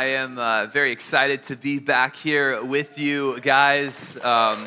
[0.00, 4.16] I am uh, very excited to be back here with you guys.
[4.24, 4.66] Um,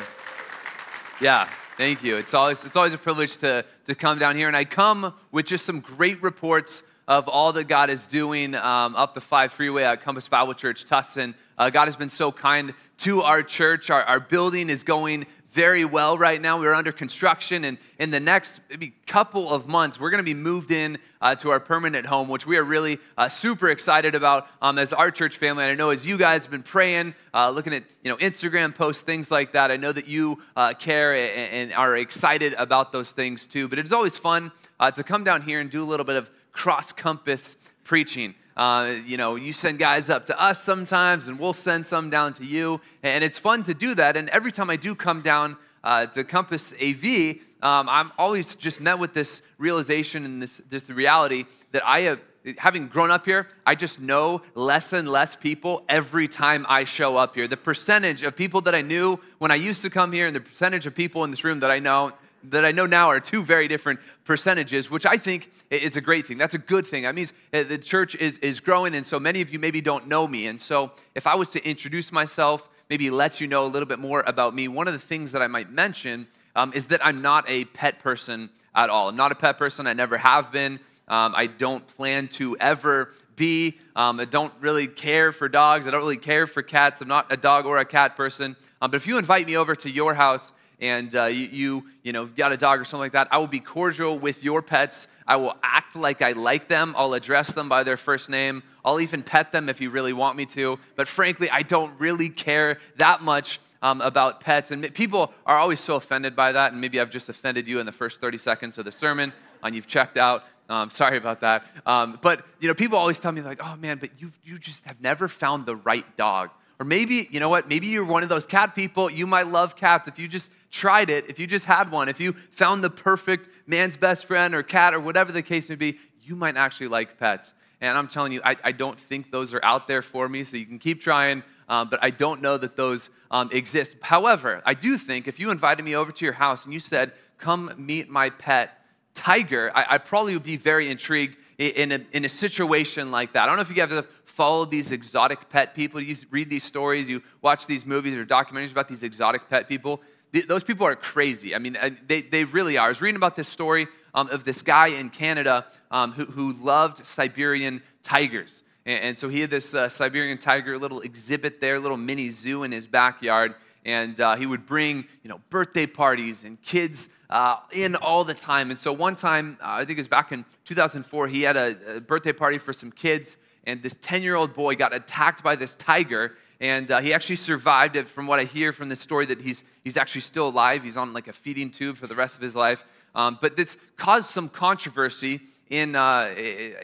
[1.20, 2.14] yeah, thank you.
[2.18, 5.46] It's always, it's always a privilege to, to come down here, and I come with
[5.46, 9.82] just some great reports of all that God is doing um, up the 5 freeway
[9.82, 11.34] at Compass Bible Church, Tustin.
[11.58, 13.90] Uh, God has been so kind to our church.
[13.90, 16.58] Our, our building is going very well right now.
[16.58, 20.34] We're under construction, and in the next maybe couple of months, we're going to be
[20.34, 24.48] moved in uh, to our permanent home, which we are really uh, super excited about
[24.60, 25.62] um, as our church family.
[25.62, 28.74] And I know as you guys have been praying, uh, looking at you know Instagram
[28.74, 32.90] posts, things like that, I know that you uh, care and, and, are excited about
[32.90, 33.68] those things too.
[33.68, 34.50] But it's always fun
[34.80, 38.34] uh, to come down here and do a little bit of cross compass preaching.
[38.56, 42.32] Uh, you know, you send guys up to us sometimes, and we'll send some down
[42.32, 42.80] to you.
[43.02, 44.16] And it's fun to do that.
[44.16, 48.80] And every time I do come down uh, to Compass AV, um, I'm always just
[48.80, 52.20] met with this realization and this, this reality that I have,
[52.58, 57.16] having grown up here, I just know less and less people every time I show
[57.16, 57.48] up here.
[57.48, 60.40] The percentage of people that I knew when I used to come here and the
[60.40, 62.12] percentage of people in this room that I know
[62.50, 66.26] that I know now are two very different percentages, which I think is a great
[66.26, 66.38] thing.
[66.38, 67.04] That's a good thing.
[67.04, 70.26] That means the church is, is growing, and so many of you maybe don't know
[70.26, 70.46] me.
[70.46, 73.98] And so if I was to introduce myself, maybe let you know a little bit
[73.98, 76.26] more about me, one of the things that I might mention
[76.56, 79.08] um, is that I'm not a pet person at all.
[79.08, 80.80] I'm not a pet person, I never have been.
[81.06, 83.78] Um, I don't plan to ever be.
[83.94, 85.86] Um, I don't really care for dogs.
[85.86, 87.00] I don't really care for cats.
[87.00, 88.56] I'm not a dog or a cat person.
[88.80, 90.52] Um, but if you invite me over to your house
[90.84, 93.46] and uh, you, you, you know, got a dog or something like that, I will
[93.46, 95.08] be cordial with your pets.
[95.26, 96.94] I will act like I like them.
[96.98, 98.62] I'll address them by their first name.
[98.84, 100.78] I'll even pet them if you really want me to.
[100.94, 104.72] But frankly, I don't really care that much um, about pets.
[104.72, 106.72] And people are always so offended by that.
[106.72, 109.32] And maybe I've just offended you in the first 30 seconds of the sermon
[109.62, 110.44] and you've checked out.
[110.68, 111.64] Um, sorry about that.
[111.86, 114.84] Um, but, you know, people always tell me, like, oh man, but you, you just
[114.84, 116.50] have never found the right dog.
[116.78, 119.10] Or maybe, you know what, maybe you're one of those cat people.
[119.10, 120.08] You might love cats.
[120.08, 123.48] If you just tried it, if you just had one, if you found the perfect
[123.66, 127.16] man's best friend or cat or whatever the case may be, you might actually like
[127.16, 127.54] pets.
[127.80, 130.56] And I'm telling you, I, I don't think those are out there for me, so
[130.56, 133.98] you can keep trying, um, but I don't know that those um, exist.
[134.02, 137.12] However, I do think if you invited me over to your house and you said,
[137.38, 138.76] come meet my pet,
[139.14, 143.44] Tiger, I, I probably would be very intrigued in a, in a situation like that.
[143.44, 146.00] I don't know if you guys have followed these exotic pet people.
[146.00, 150.02] You read these stories, you watch these movies or documentaries about these exotic pet people
[150.42, 151.54] those people are crazy.
[151.54, 152.86] I mean, they, they really are.
[152.86, 156.52] I was reading about this story um, of this guy in Canada um, who, who
[156.54, 158.62] loved Siberian tigers.
[158.84, 162.64] And, and so he had this uh, Siberian tiger little exhibit there, little mini zoo
[162.64, 163.54] in his backyard.
[163.84, 168.34] And uh, he would bring, you know, birthday parties and kids uh, in all the
[168.34, 168.70] time.
[168.70, 171.96] And so one time, uh, I think it was back in 2004, he had a,
[171.96, 173.36] a birthday party for some kids.
[173.64, 177.36] And this 10 year old boy got attacked by this tiger and uh, he actually
[177.36, 180.82] survived it from what I hear from this story that he's, he's actually still alive.
[180.82, 182.84] He's on like a feeding tube for the rest of his life.
[183.14, 186.34] Um, but this caused some controversy in, uh,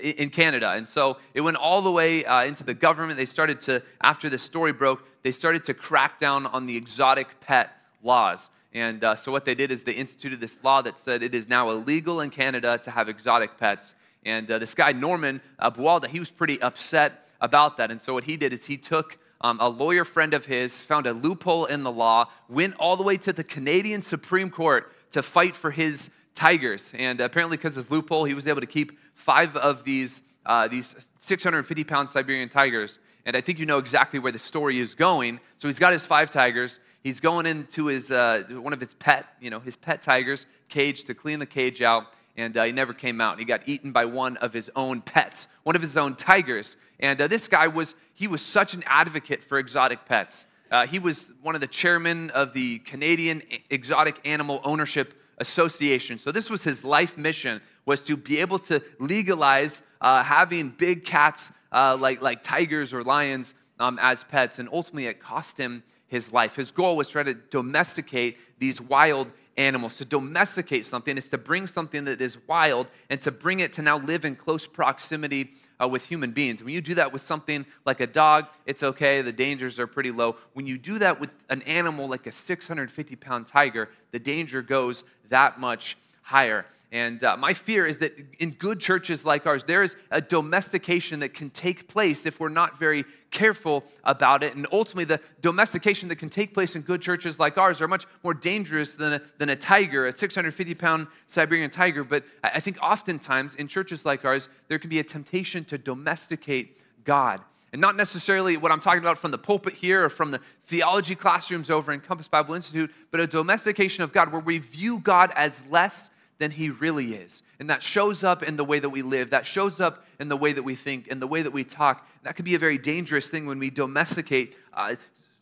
[0.02, 0.72] in Canada.
[0.72, 3.16] And so it went all the way uh, into the government.
[3.16, 7.40] They started to, after the story broke, they started to crack down on the exotic
[7.40, 7.70] pet
[8.02, 8.50] laws.
[8.72, 11.48] And uh, so what they did is they instituted this law that said it is
[11.48, 13.94] now illegal in Canada to have exotic pets.
[14.24, 17.90] And uh, this guy, Norman uh, Buwalda, he was pretty upset about that.
[17.90, 21.06] And so what he did is he took um, a lawyer friend of his found
[21.06, 25.22] a loophole in the law, went all the way to the Canadian Supreme Court to
[25.22, 26.92] fight for his tigers.
[26.96, 31.12] And apparently, because of loophole, he was able to keep five of these, uh, these
[31.18, 32.98] 650 pound Siberian tigers.
[33.26, 35.40] And I think you know exactly where the story is going.
[35.56, 36.80] So he's got his five tigers.
[37.02, 41.04] He's going into his, uh, one of his pet, you know, his pet tigers cage
[41.04, 42.06] to clean the cage out
[42.40, 43.38] and uh, he never came out.
[43.38, 46.76] He got eaten by one of his own pets, one of his own tigers.
[46.98, 50.46] And uh, this guy was, he was such an advocate for exotic pets.
[50.70, 56.18] Uh, he was one of the chairmen of the Canadian Exotic Animal Ownership Association.
[56.18, 61.04] So this was his life mission, was to be able to legalize uh, having big
[61.04, 64.58] cats uh, like, like tigers or lions um, as pets.
[64.58, 66.56] And ultimately, it cost him his life.
[66.56, 69.28] His goal was to try to domesticate these wild
[69.60, 69.96] animals.
[69.98, 73.82] To domesticate something is to bring something that is wild and to bring it to
[73.82, 76.62] now live in close proximity uh, with human beings.
[76.62, 80.10] When you do that with something like a dog, it's okay, the dangers are pretty
[80.10, 80.36] low.
[80.54, 85.04] When you do that with an animal like a 650 pound tiger, the danger goes
[85.28, 86.64] that much higher.
[86.92, 91.20] And uh, my fear is that in good churches like ours, there is a domestication
[91.20, 94.56] that can take place if we're not very careful about it.
[94.56, 98.06] And ultimately, the domestication that can take place in good churches like ours are much
[98.24, 102.02] more dangerous than a, than a tiger, a 650 pound Siberian tiger.
[102.02, 106.80] But I think oftentimes in churches like ours, there can be a temptation to domesticate
[107.04, 107.40] God.
[107.72, 111.14] And not necessarily what I'm talking about from the pulpit here or from the theology
[111.14, 115.30] classrooms over in Compass Bible Institute, but a domestication of God where we view God
[115.36, 116.10] as less
[116.40, 117.42] than he really is.
[117.60, 120.36] And that shows up in the way that we live, that shows up in the
[120.36, 122.08] way that we think, in the way that we talk.
[122.22, 124.96] That could be a very dangerous thing when we domesticate uh,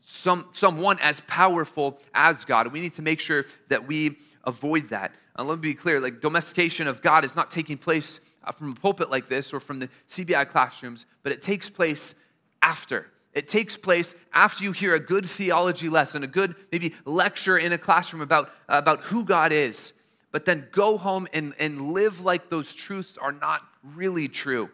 [0.04, 2.72] some, someone as powerful as God.
[2.72, 5.14] We need to make sure that we avoid that.
[5.38, 8.72] Uh, let me be clear like, domestication of God is not taking place uh, from
[8.72, 12.16] a pulpit like this or from the CBI classrooms, but it takes place
[12.60, 13.06] after.
[13.34, 17.72] It takes place after you hear a good theology lesson, a good maybe lecture in
[17.72, 19.92] a classroom about, uh, about who God is
[20.30, 24.70] but then go home and, and live like those truths are not really true.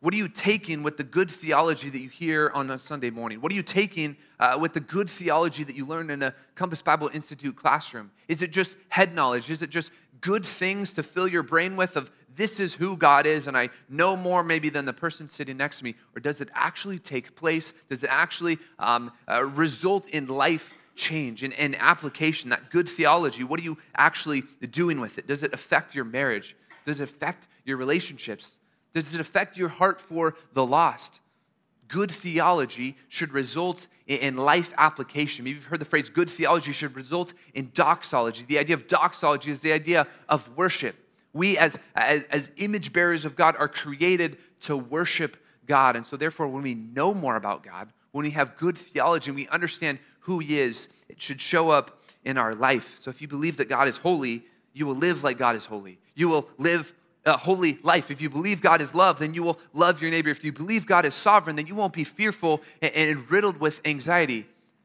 [0.00, 3.40] What are you taking with the good theology that you hear on a Sunday morning?
[3.40, 6.82] What are you taking uh, with the good theology that you learn in a Compass
[6.82, 8.12] Bible Institute classroom?
[8.28, 9.50] Is it just head knowledge?
[9.50, 9.90] Is it just
[10.20, 13.70] good things to fill your brain with of this is who God is and I
[13.88, 15.96] know more maybe than the person sitting next to me?
[16.14, 17.72] Or does it actually take place?
[17.88, 23.44] Does it actually um, uh, result in life change and, and application, that good theology,
[23.44, 25.26] what are you actually doing with it?
[25.26, 26.54] Does it affect your marriage?
[26.84, 28.60] Does it affect your relationships?
[28.92, 31.20] Does it affect your heart for the lost?
[31.86, 35.44] Good theology should result in life application.
[35.44, 38.44] Maybe you've heard the phrase good theology should result in doxology.
[38.44, 40.96] The idea of doxology is the idea of worship.
[41.32, 45.36] We, as, as, as image bearers of God, are created to worship
[45.66, 45.96] God.
[45.96, 49.36] And so, therefore, when we know more about God, when we have good theology and
[49.36, 52.98] we understand who He is, it should show up in our life.
[52.98, 54.44] So if you believe that God is holy,
[54.74, 55.98] you will live like God is holy.
[56.14, 56.92] You will live
[57.24, 58.10] a holy life.
[58.10, 60.28] If you believe God is love, then you will love your neighbor.
[60.28, 63.80] If you believe God is sovereign, then you won't be fearful and, and riddled with
[63.86, 64.40] anxiety.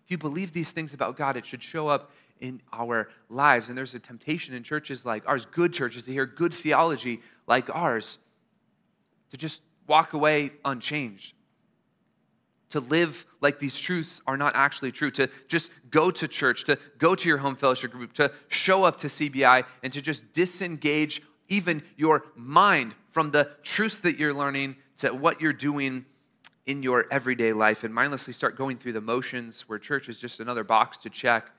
[0.05, 3.67] If you believe these things about God, it should show up in our lives.
[3.67, 7.69] And there's a temptation in churches like ours, good churches, to hear good theology like
[7.75, 8.17] ours,
[9.31, 11.35] to just walk away unchanged
[12.73, 16.75] to live like these truths are not actually true, to just go to church, to
[16.97, 21.21] go to your home fellowship group, to show up to CBI, and to just disengage
[21.49, 26.03] even your mind from the truths that you're learning to what you're doing
[26.65, 30.39] in your everyday life and mindlessly start going through the motions where church is just
[30.39, 31.51] another box to check.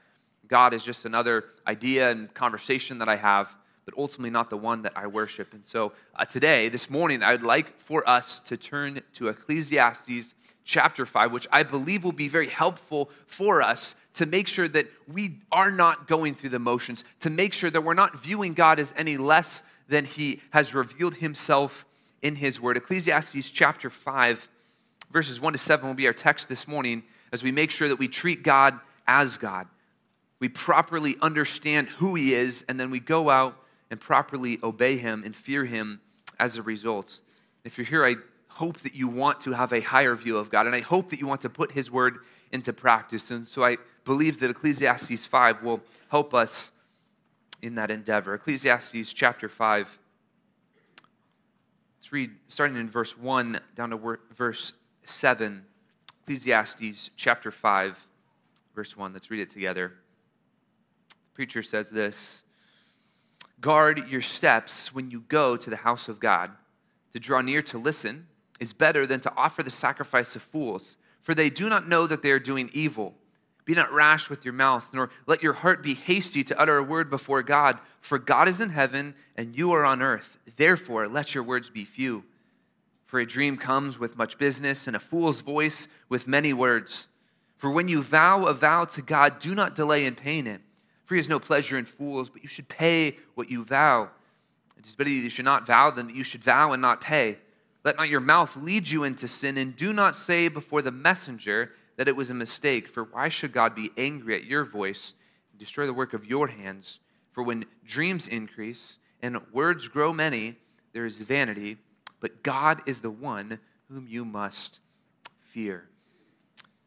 [0.48, 4.82] God is just another idea and conversation that I have, but ultimately not the one
[4.82, 5.52] that I worship.
[5.52, 10.34] And so uh, today, this morning, I'd like for us to turn to Ecclesiastes
[10.64, 14.86] chapter 5, which I believe will be very helpful for us to make sure that
[15.12, 18.78] we are not going through the motions, to make sure that we're not viewing God
[18.78, 21.84] as any less than He has revealed Himself
[22.22, 22.76] in His Word.
[22.76, 24.48] Ecclesiastes chapter 5,
[25.10, 27.02] verses 1 to 7 will be our text this morning
[27.32, 29.66] as we make sure that we treat God as God.
[30.40, 33.58] We properly understand who He is, and then we go out
[33.94, 36.00] and properly obey Him and fear Him
[36.40, 37.20] as a result.
[37.62, 38.16] If you're here, I
[38.48, 41.20] hope that you want to have a higher view of God, and I hope that
[41.20, 42.18] you want to put His word
[42.50, 43.30] into practice.
[43.30, 46.72] And so I believe that Ecclesiastes 5 will help us
[47.62, 48.34] in that endeavor.
[48.34, 50.00] Ecclesiastes chapter 5.
[51.96, 54.72] Let's read starting in verse 1 down to verse
[55.04, 55.64] 7.
[56.24, 58.08] Ecclesiastes chapter 5,
[58.74, 59.12] verse 1.
[59.12, 59.92] Let's read it together.
[61.10, 62.43] The preacher says this
[63.64, 66.50] Guard your steps when you go to the house of God,
[67.14, 68.26] to draw near to listen
[68.60, 72.20] is better than to offer the sacrifice of fools, for they do not know that
[72.20, 73.14] they are doing evil.
[73.64, 76.82] Be not rash with your mouth, nor let your heart be hasty to utter a
[76.82, 80.36] word before God, for God is in heaven and you are on earth.
[80.58, 82.24] Therefore, let your words be few.
[83.06, 87.08] For a dream comes with much business, and a fool's voice with many words.
[87.56, 90.60] For when you vow a vow to God, do not delay in paying it.
[91.04, 94.10] For he has no pleasure in fools, but you should pay what you vow.
[94.78, 97.00] It is better that you should not vow than that you should vow and not
[97.00, 97.38] pay.
[97.84, 101.72] Let not your mouth lead you into sin, and do not say before the messenger
[101.96, 102.88] that it was a mistake.
[102.88, 105.14] For why should God be angry at your voice
[105.52, 107.00] and destroy the work of your hands?
[107.32, 110.56] For when dreams increase and words grow many,
[110.92, 111.76] there is vanity,
[112.20, 113.58] but God is the one
[113.90, 114.80] whom you must
[115.40, 115.88] fear.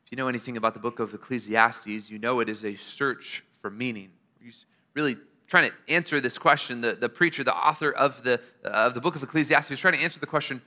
[0.06, 3.44] If you know anything about the book of Ecclesiastes, you know it is a search
[3.68, 4.10] for meaning.
[4.42, 6.80] He's really trying to answer this question.
[6.80, 9.96] The, the preacher, the author of the, uh, of the book of Ecclesiastes, is trying
[9.96, 10.62] to answer the question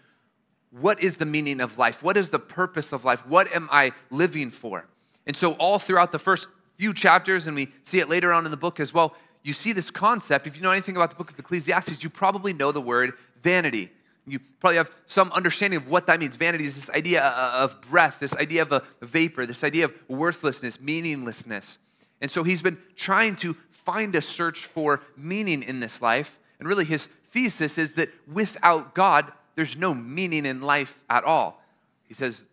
[0.71, 2.03] what is the meaning of life?
[2.03, 3.27] What is the purpose of life?
[3.27, 4.87] What am I living for?
[5.27, 8.51] And so, all throughout the first few chapters, and we see it later on in
[8.51, 10.47] the book as well, you see this concept.
[10.47, 13.91] If you know anything about the book of Ecclesiastes, you probably know the word vanity.
[14.27, 16.37] You probably have some understanding of what that means.
[16.37, 20.79] Vanity is this idea of breath, this idea of a vapor, this idea of worthlessness,
[20.79, 21.79] meaninglessness.
[22.21, 26.39] And so he's been trying to find a search for meaning in this life.
[26.59, 31.63] And really, his thesis is that without God, there's no meaning in life at all.
[32.07, 32.47] He says,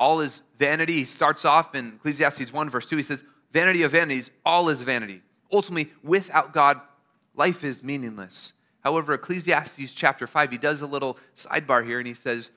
[0.00, 0.94] all is vanity.
[0.94, 2.96] He starts off in Ecclesiastes 1, verse 2.
[2.96, 5.22] He says, Vanity of vanities, all is vanity.
[5.52, 6.80] Ultimately, without God,
[7.34, 8.52] life is meaningless.
[8.82, 12.50] However, Ecclesiastes chapter 5, he does a little sidebar here and he says,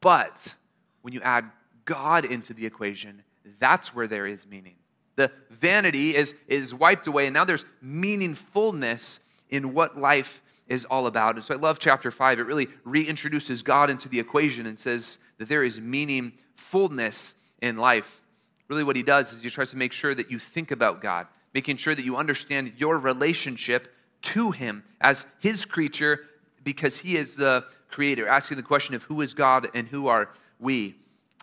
[0.00, 0.54] But
[1.02, 1.50] when you add
[1.84, 3.22] God into the equation,
[3.58, 4.74] that's where there is meaning.
[5.22, 11.06] The vanity is, is wiped away, and now there's meaningfulness in what life is all
[11.06, 11.36] about.
[11.36, 12.40] And so I love chapter 5.
[12.40, 18.20] It really reintroduces God into the equation and says that there is meaningfulness in life.
[18.66, 21.28] Really, what he does is he tries to make sure that you think about God,
[21.54, 26.26] making sure that you understand your relationship to him as his creature
[26.64, 30.30] because he is the creator, asking the question of who is God and who are
[30.58, 30.96] we.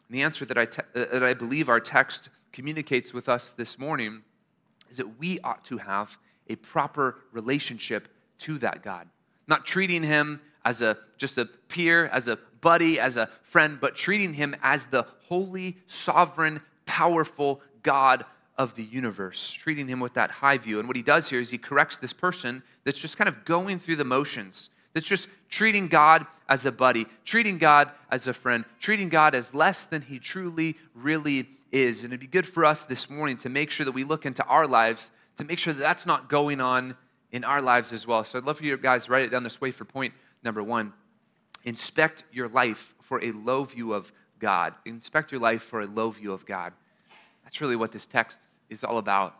[0.09, 3.51] And the answer that I, te- uh, that I believe our text communicates with us
[3.51, 4.23] this morning
[4.89, 8.07] is that we ought to have a proper relationship
[8.39, 9.07] to that God.
[9.47, 13.95] Not treating him as a just a peer, as a buddy, as a friend, but
[13.95, 18.25] treating him as the holy, sovereign, powerful God
[18.57, 20.79] of the universe, treating him with that high view.
[20.79, 23.79] And what he does here is he corrects this person that's just kind of going
[23.79, 28.65] through the motions, that's just treating God as a buddy, treating God as a friend,
[28.79, 32.03] treating God as less than he truly, really is.
[32.03, 34.43] And it'd be good for us this morning to make sure that we look into
[34.45, 36.97] our lives to make sure that that's not going on
[37.31, 38.25] in our lives as well.
[38.25, 40.61] So I'd love for you guys to write it down this way for point number
[40.61, 40.91] one.
[41.63, 44.73] Inspect your life for a low view of God.
[44.85, 46.73] Inspect your life for a low view of God.
[47.45, 49.33] That's really what this text is all about.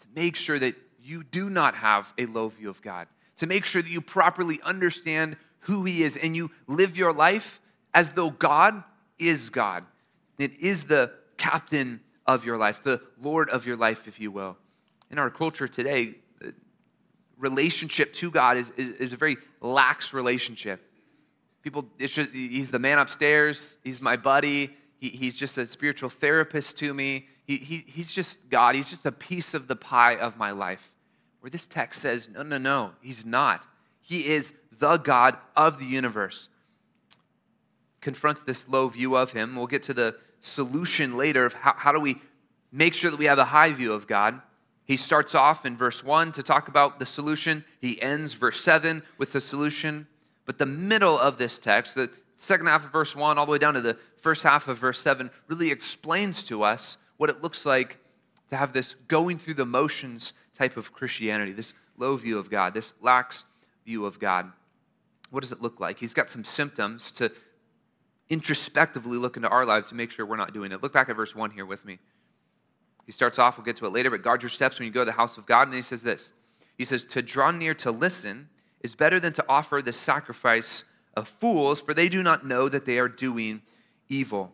[0.00, 3.06] To make sure that you do not have a low view of God,
[3.38, 7.62] to make sure that you properly understand who He is and you live your life
[7.94, 8.84] as though God
[9.18, 9.84] is God.
[10.38, 14.56] It is the captain of your life, the Lord of your life, if you will.
[15.10, 16.14] In our culture today,
[17.38, 20.86] relationship to God is, is, is a very lax relationship.
[21.62, 26.10] People, it's just, he's the man upstairs, he's my buddy, he, he's just a spiritual
[26.10, 27.26] therapist to me.
[27.46, 28.74] He, he, he's just God.
[28.74, 30.92] He's just a piece of the pie of my life.
[31.40, 33.66] Where this text says, no, no, no, he's not.
[34.02, 36.48] He is the God of the universe.
[38.00, 39.56] Confronts this low view of him.
[39.56, 42.20] We'll get to the solution later of how, how do we
[42.72, 44.40] make sure that we have a high view of God.
[44.84, 47.64] He starts off in verse 1 to talk about the solution.
[47.80, 50.06] He ends verse 7 with the solution.
[50.46, 53.58] But the middle of this text, the second half of verse 1 all the way
[53.58, 57.64] down to the first half of verse 7 really explains to us what it looks
[57.64, 57.98] like
[58.48, 62.74] to have this going through the motions type of Christianity, this low view of God,
[62.74, 63.44] this lax
[63.84, 64.50] view of God.
[65.30, 66.00] What does it look like?
[66.00, 67.30] He's got some symptoms to
[68.30, 70.82] introspectively look into our lives to make sure we're not doing it.
[70.82, 71.98] Look back at verse 1 here with me.
[73.04, 75.00] He starts off, we'll get to it later, but guard your steps when you go
[75.00, 75.66] to the house of God.
[75.66, 76.32] And he says this
[76.78, 78.48] He says, To draw near to listen
[78.80, 80.84] is better than to offer the sacrifice
[81.14, 83.62] of fools, for they do not know that they are doing
[84.08, 84.52] evil.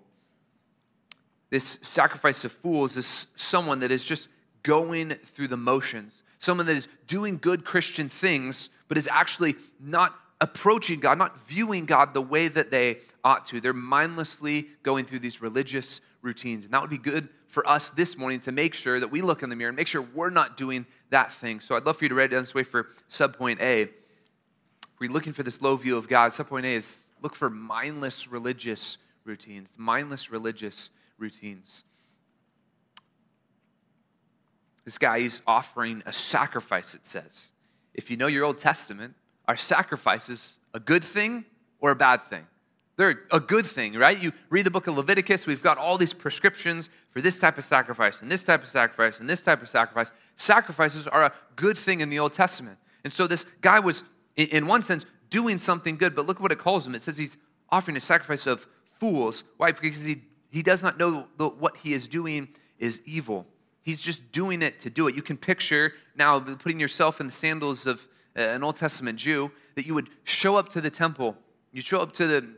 [1.50, 4.28] This sacrifice of fools is someone that is just
[4.62, 10.18] going through the motions, someone that is doing good Christian things, but is actually not
[10.40, 13.60] approaching God, not viewing God the way that they ought to.
[13.60, 16.64] They're mindlessly going through these religious routines.
[16.64, 19.42] And that would be good for us this morning to make sure that we look
[19.42, 21.60] in the mirror and make sure we're not doing that thing.
[21.60, 23.88] So I'd love for you to write it down this way for subpoint A
[24.98, 28.98] we're looking for this low view of God, subpoint A is look for mindless religious
[29.24, 31.84] routines, mindless religious routines.
[34.84, 37.52] This guy is offering a sacrifice, it says.
[37.92, 39.14] If you know your Old Testament,
[39.48, 41.44] are sacrifices a good thing
[41.80, 42.46] or a bad thing?
[42.96, 44.18] They're a good thing, right?
[44.18, 47.64] You read the book of Leviticus, we've got all these prescriptions for this type of
[47.64, 50.10] sacrifice and this type of sacrifice and this type of sacrifice.
[50.36, 52.78] Sacrifices are a good thing in the Old Testament.
[53.04, 54.02] And so this guy was
[54.36, 56.94] in one sense, doing something good, but look what it calls him.
[56.94, 57.36] It says he's
[57.70, 58.66] offering a sacrifice of
[58.98, 59.44] fools.
[59.56, 59.72] Why?
[59.72, 62.48] Because he, he does not know what he is doing
[62.78, 63.46] is evil.
[63.82, 65.14] He's just doing it to do it.
[65.14, 69.86] You can picture now putting yourself in the sandals of an Old Testament Jew that
[69.86, 71.36] you would show up to the temple,
[71.72, 72.48] you show up to the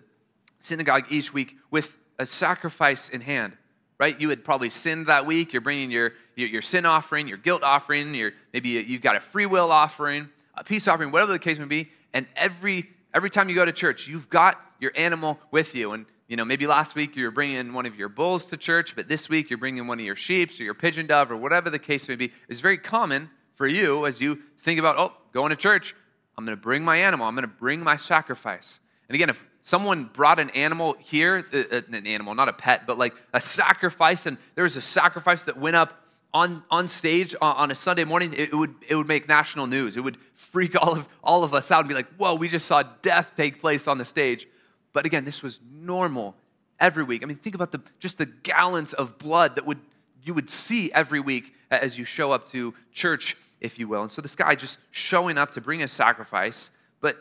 [0.59, 3.57] synagogue each week with a sacrifice in hand
[4.01, 4.21] right?
[4.21, 5.53] You had probably sinned that week.
[5.53, 9.21] You're bringing your, your, your, sin offering, your guilt offering, your, maybe you've got a
[9.21, 11.89] free will offering a peace offering, whatever the case may be.
[12.13, 15.93] And every every time you go to church, you've got your animal with you.
[15.93, 18.95] And you know, maybe last week you were bringing one of your bulls to church,
[18.95, 21.71] but this week you're bringing one of your sheep or your pigeon dove or whatever
[21.71, 22.33] the case may be.
[22.49, 25.95] It's very common for you as you think about, oh, going to church,
[26.37, 28.79] I'm going to bring my animal, I'm going to bring my sacrifice.
[29.09, 32.87] And again, if someone brought an animal here, uh, uh, an animal, not a pet,
[32.87, 37.35] but like a sacrifice, and there was a sacrifice that went up on, on stage
[37.43, 39.97] on a Sunday morning, it would, it would make national news.
[39.97, 42.67] It would freak all of, all of us out and be like, whoa, we just
[42.67, 44.47] saw death take place on the stage.
[44.93, 46.37] But again, this was normal
[46.79, 47.25] every week.
[47.25, 49.81] I mean, think about the, just the gallons of blood that would,
[50.23, 54.03] you would see every week as you show up to church, if you will.
[54.03, 57.17] And so this guy just showing up to bring a sacrifice, but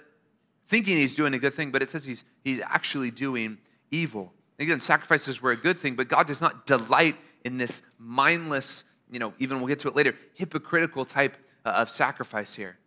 [0.67, 3.57] thinking he's doing a good thing, but it says he's, he's actually doing
[3.91, 4.33] evil.
[4.59, 7.15] Again, sacrifices were a good thing, but God does not delight
[7.45, 11.89] in this mindless, you know, even we'll get to it later, hypocritical type uh, of
[11.89, 12.77] sacrifice here.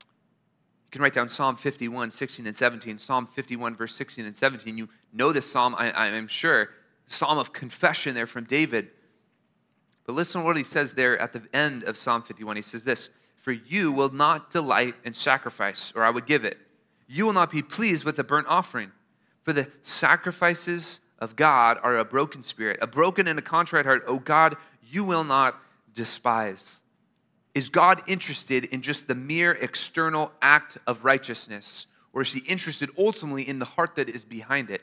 [0.00, 2.98] You can write down Psalm 51, 16 and 17.
[2.98, 4.76] Psalm 51, verse 16 and 17.
[4.76, 6.68] You know this psalm, I, I, am sure.
[7.06, 8.90] Psalm of confession there from David.
[10.04, 12.56] But listen to what he says there at the end of Psalm 51.
[12.56, 16.58] He says this For you will not delight in sacrifice, or I would give it.
[17.06, 18.92] You will not be pleased with a burnt offering.
[19.42, 24.04] For the sacrifices of God are a broken spirit, a broken and a contrite heart.
[24.06, 24.56] O God,
[24.88, 25.60] you will not
[25.94, 26.82] despise.
[27.54, 31.86] Is God interested in just the mere external act of righteousness?
[32.12, 34.82] Or is he interested ultimately in the heart that is behind it?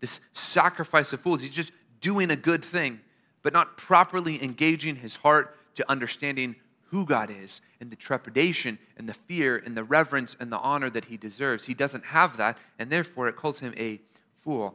[0.00, 1.40] This sacrifice of fools.
[1.40, 3.00] He's just doing a good thing,
[3.42, 6.56] but not properly engaging his heart to understanding
[6.90, 10.90] who God is and the trepidation and the fear and the reverence and the honor
[10.90, 11.64] that he deserves.
[11.64, 14.00] He doesn't have that, and therefore it calls him a
[14.36, 14.74] fool.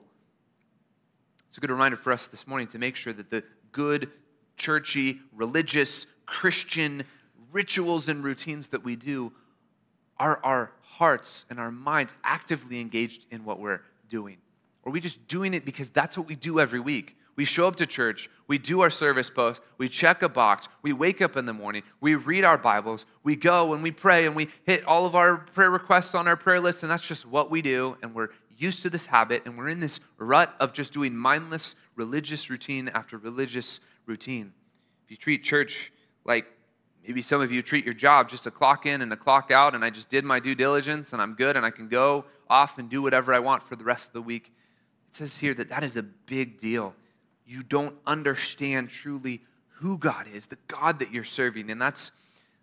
[1.48, 4.10] It's a good reminder for us this morning to make sure that the good,
[4.58, 7.04] churchy, religious, Christian
[7.52, 9.34] rituals and routines that we do
[10.18, 14.38] are our hearts and our minds actively engaged in what we're doing.
[14.86, 17.18] Are we just doing it because that's what we do every week?
[17.36, 20.94] We show up to church, we do our service post, we check a box, we
[20.94, 24.36] wake up in the morning, we read our Bibles, we go and we pray and
[24.36, 27.50] we hit all of our prayer requests on our prayer list, and that's just what
[27.50, 30.94] we do, and we're used to this habit and we're in this rut of just
[30.94, 34.54] doing mindless religious routine after religious routine.
[35.06, 35.92] If you treat church
[36.24, 36.46] like
[37.06, 39.76] maybe some of you treat your job just a clock in and a clock out,
[39.76, 42.78] and I just did my due diligence and I'm good and I can go off
[42.78, 44.54] and do whatever I want for the rest of the week,
[45.10, 46.94] it says here that that is a big deal.
[47.46, 49.42] You don't understand truly
[49.76, 52.12] who God is, the God that you're serving, and that's,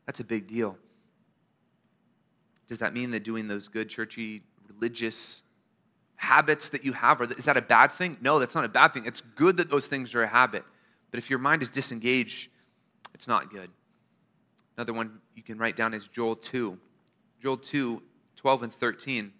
[0.06, 0.76] that's a big deal.
[2.66, 5.42] Does that mean that doing those good, churchy, religious
[6.16, 8.16] habits that you have, or is that a bad thing?
[8.20, 9.06] No, that's not a bad thing.
[9.06, 10.64] It's good that those things are a habit.
[11.10, 12.50] But if your mind is disengaged,
[13.12, 13.70] it's not good.
[14.76, 16.78] Another one you can write down is Joel 2.
[17.40, 18.02] Joel 2,
[18.36, 19.32] 12 and 13.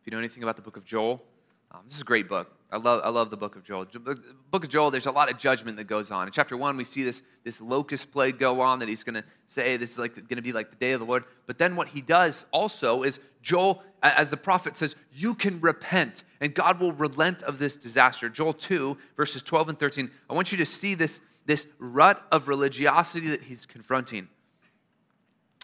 [0.00, 1.22] If you know anything about the book of Joel,
[1.72, 2.53] um, this is a great book.
[2.74, 3.84] I love, I love the book of Joel.
[3.84, 4.18] The
[4.50, 6.26] book of Joel, there's a lot of judgment that goes on.
[6.26, 9.22] In chapter one, we see this, this locust plague go on that he's going to
[9.46, 11.22] say this is like going to be like the day of the Lord.
[11.46, 16.24] But then what he does also is Joel, as the prophet says, you can repent
[16.40, 18.28] and God will relent of this disaster.
[18.28, 20.10] Joel 2, verses 12 and 13.
[20.28, 24.26] I want you to see this, this rut of religiosity that he's confronting.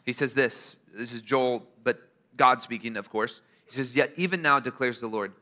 [0.07, 1.99] He says this, this is Joel, but
[2.37, 3.43] God speaking, of course.
[3.67, 5.33] He says, Yet even now declares the Lord,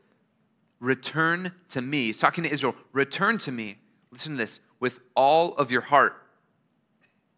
[0.79, 2.07] Return to me.
[2.07, 2.75] He's talking to Israel.
[2.93, 3.77] Return to me.
[4.11, 6.15] Listen to this with all of your heart.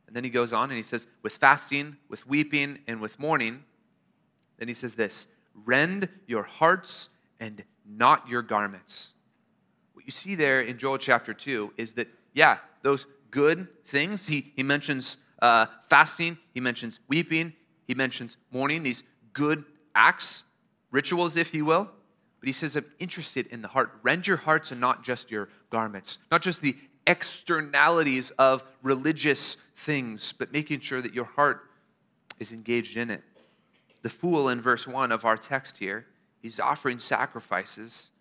[0.07, 3.63] And then he goes on and he says, with fasting, with weeping, and with mourning.
[4.57, 5.27] Then he says this
[5.65, 9.13] rend your hearts and not your garments.
[9.93, 14.51] What you see there in Joel chapter 2 is that, yeah, those good things, he,
[14.55, 17.53] he mentions uh, fasting, he mentions weeping,
[17.87, 19.63] he mentions mourning, these good
[19.95, 20.43] acts,
[20.91, 21.89] rituals, if you will.
[22.41, 23.99] But he says, I'm interested in the heart.
[24.01, 26.75] Rend your hearts and not just your garments, not just the
[27.07, 31.69] externalities of religious things, but making sure that your heart
[32.39, 33.23] is engaged in it.
[34.01, 36.07] The fool in verse 1 of our text here,
[36.41, 38.11] he's offering sacrifices,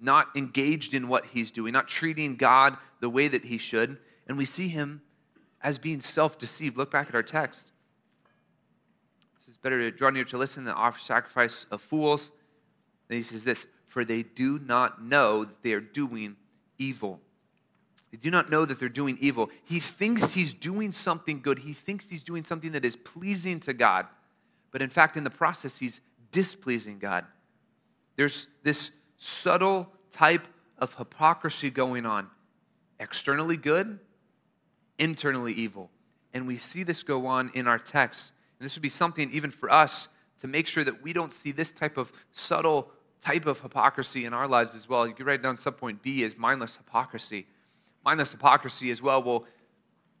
[0.00, 3.98] not engaged in what he's doing, not treating God the way that he should.
[4.26, 5.00] And we see him
[5.62, 6.76] as being self deceived.
[6.76, 7.70] Look back at our text.
[9.46, 12.32] It's better to draw near to listen than offer sacrifice of fools.
[13.14, 16.34] Then he says this For they do not know that they are doing
[16.78, 17.20] evil.
[18.10, 19.50] They do not know that they're doing evil.
[19.62, 21.60] He thinks he's doing something good.
[21.60, 24.06] He thinks he's doing something that is pleasing to God.
[24.72, 26.00] But in fact, in the process, he's
[26.32, 27.24] displeasing God.
[28.16, 30.48] There's this subtle type
[30.78, 32.28] of hypocrisy going on
[32.98, 34.00] externally good,
[34.98, 35.88] internally evil.
[36.32, 38.32] And we see this go on in our text.
[38.58, 41.52] And this would be something even for us to make sure that we don't see
[41.52, 42.90] this type of subtle
[43.24, 45.06] type of hypocrisy in our lives as well.
[45.06, 47.46] You could write down subpoint B as mindless hypocrisy.
[48.04, 49.46] Mindless hypocrisy as well will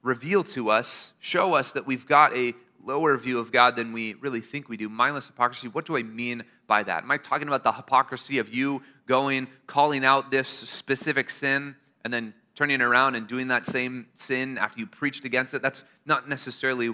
[0.02, 4.14] reveal to us, show us that we've got a lower view of God than we
[4.14, 4.88] really think we do.
[4.88, 7.02] Mindless hypocrisy, what do I mean by that?
[7.02, 12.12] Am I talking about the hypocrisy of you going, calling out this specific sin, and
[12.12, 15.60] then turning around and doing that same sin after you preached against it?
[15.60, 16.90] That's not necessarily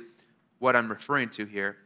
[0.58, 1.76] what I'm referring to here.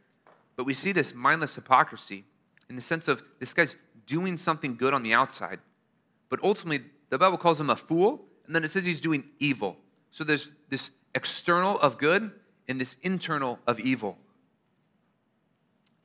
[0.55, 2.23] But we see this mindless hypocrisy
[2.69, 5.59] in the sense of this guy's doing something good on the outside,
[6.29, 9.77] but ultimately, the Bible calls him a fool, and then it says he's doing evil.
[10.11, 12.31] So there's this external of good
[12.67, 14.17] and this internal of evil.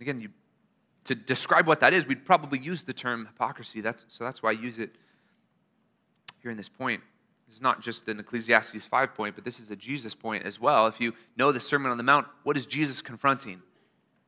[0.00, 0.30] Again, you,
[1.04, 3.80] to describe what that is, we'd probably use the term hypocrisy.
[3.80, 4.90] That's, so that's why I use it
[6.42, 7.02] here in this point.
[7.48, 10.86] It's not just an Ecclesiastes 5 point, but this is a Jesus point as well.
[10.86, 13.60] If you know the Sermon on the Mount, what is Jesus confronting?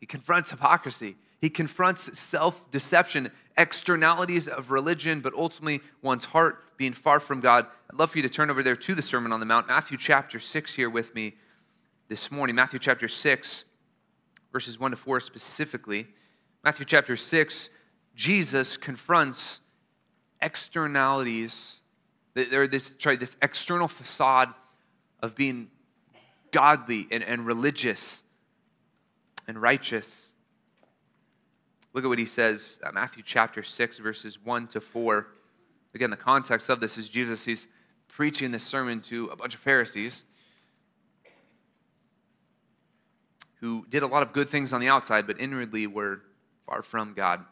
[0.01, 1.17] He confronts hypocrisy.
[1.43, 7.67] He confronts self deception, externalities of religion, but ultimately one's heart being far from God.
[7.93, 9.99] I'd love for you to turn over there to the Sermon on the Mount, Matthew
[9.99, 11.35] chapter 6 here with me
[12.09, 12.57] this morning.
[12.57, 13.65] Matthew chapter 6,
[14.53, 16.07] verses 1 to 4 specifically.
[16.65, 17.69] Matthew chapter 6,
[18.15, 19.61] Jesus confronts
[20.41, 21.83] externalities
[22.35, 24.49] they're this, sorry, this external facade
[25.21, 25.69] of being
[26.51, 28.23] godly and, and religious
[29.47, 30.32] and righteous.
[31.93, 35.27] Look at what he says, uh, Matthew chapter 6, verses 1 to 4.
[35.95, 37.67] Again, the context of this is Jesus, he's
[38.09, 40.25] preaching this sermon to a bunch of Pharisees
[43.61, 46.21] who did a lot of good things on the outside, but inwardly were
[46.67, 47.45] far from God.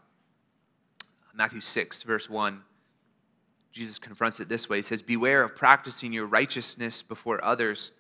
[1.35, 2.63] Matthew 6, verse 1.
[3.73, 7.93] Jesus confronts it this way He says, Beware of practicing your righteousness before others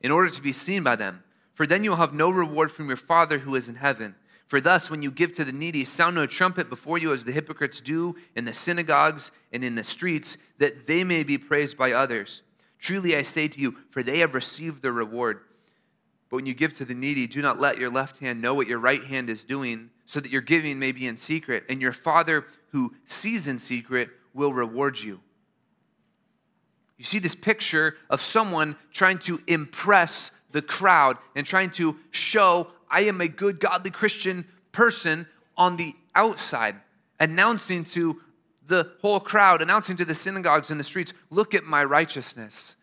[0.00, 2.86] in order to be seen by them, for then you will have no reward from
[2.86, 4.14] your Father who is in heaven.
[4.46, 7.32] For thus, when you give to the needy, sound no trumpet before you as the
[7.32, 11.92] hypocrites do in the synagogues and in the streets, that they may be praised by
[11.92, 12.42] others.
[12.78, 15.40] Truly I say to you, for they have received their reward.
[16.28, 18.68] But when you give to the needy, do not let your left hand know what
[18.68, 21.92] your right hand is doing, so that your giving may be in secret, and your
[21.92, 25.20] Father who sees in secret will reward you.
[26.98, 32.68] You see this picture of someone trying to impress the crowd and trying to show,
[32.90, 36.76] I am a good, godly Christian person on the outside,
[37.18, 38.20] announcing to
[38.66, 42.76] the whole crowd, announcing to the synagogues and the streets, look at my righteousness.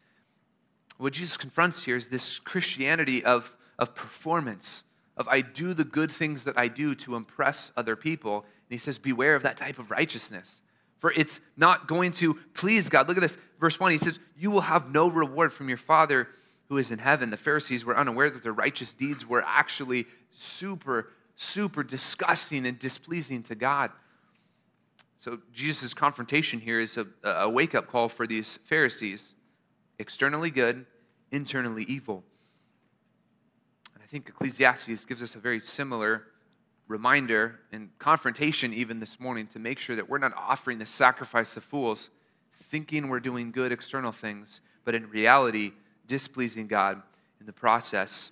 [0.97, 4.85] What Jesus confronts here is this Christianity of, of performance,
[5.17, 8.37] of I do the good things that I do to impress other people.
[8.37, 10.61] And he says, beware of that type of righteousness
[11.03, 13.09] for it's not going to please God.
[13.09, 13.91] Look at this, verse 1.
[13.91, 16.29] He says, You will have no reward from your Father
[16.69, 17.29] who is in heaven.
[17.29, 23.43] The Pharisees were unaware that their righteous deeds were actually super, super disgusting and displeasing
[23.43, 23.91] to God.
[25.17, 29.35] So Jesus' confrontation here is a, a wake up call for these Pharisees
[29.99, 30.85] externally good,
[31.31, 32.23] internally evil.
[33.93, 36.23] And I think Ecclesiastes gives us a very similar
[36.87, 41.55] reminder and confrontation even this morning to make sure that we're not offering the sacrifice
[41.55, 42.09] of fools,
[42.51, 45.71] thinking we're doing good external things, but in reality,
[46.07, 47.01] displeasing God
[47.39, 48.31] in the process.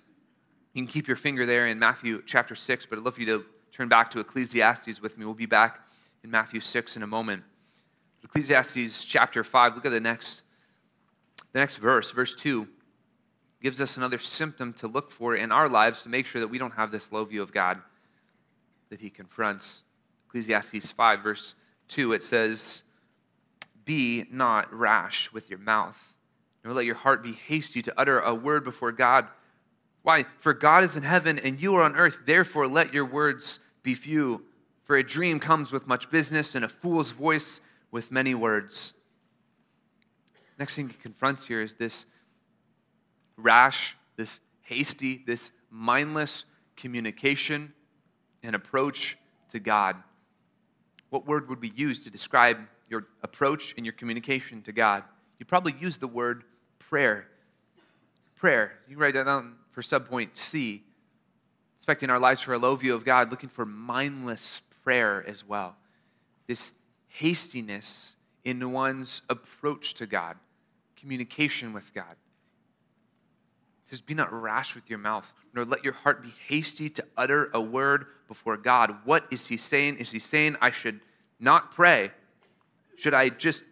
[0.74, 3.26] You can keep your finger there in Matthew chapter 6, but I'd love for you
[3.26, 5.24] to turn back to Ecclesiastes with me.
[5.24, 5.80] We'll be back
[6.24, 7.42] in Matthew 6 in a moment.
[8.24, 10.42] Ecclesiastes chapter 5, look at the next,
[11.52, 12.68] the next verse, verse 2
[13.62, 16.58] gives us another symptom to look for in our lives to make sure that we
[16.58, 17.80] don't have this low view of God
[18.90, 19.84] that he confronts.
[20.26, 21.54] Ecclesiastes 5, verse
[21.88, 22.82] 2, it says,
[23.84, 26.11] Be not rash with your mouth,
[26.64, 29.26] nor let your heart be hasty to utter a word before God.
[30.02, 30.24] Why?
[30.38, 33.94] For God is in heaven and you are on earth, therefore let your words be
[33.94, 34.44] few.
[34.84, 38.94] For a dream comes with much business, and a fool's voice with many words.
[40.58, 42.04] Next thing he confronts here is this
[43.36, 46.44] rash, this hasty, this mindless
[46.76, 47.72] communication
[48.42, 49.16] and approach
[49.50, 49.96] to God.
[51.10, 55.04] What word would we use to describe your approach and your communication to God?
[55.38, 56.44] You'd probably use the word
[56.88, 57.26] prayer.
[58.36, 58.72] Prayer.
[58.88, 60.82] You write that down for subpoint C.
[61.76, 65.76] Expecting our lives for a low view of God, looking for mindless prayer as well.
[66.46, 66.72] This
[67.08, 70.36] hastiness in one's approach to God,
[70.96, 72.16] communication with God
[73.92, 77.50] says, Be not rash with your mouth, nor let your heart be hasty to utter
[77.52, 78.96] a word before God.
[79.04, 79.98] What is he saying?
[79.98, 81.00] Is he saying I should
[81.38, 82.10] not pray?
[82.96, 83.64] Should I just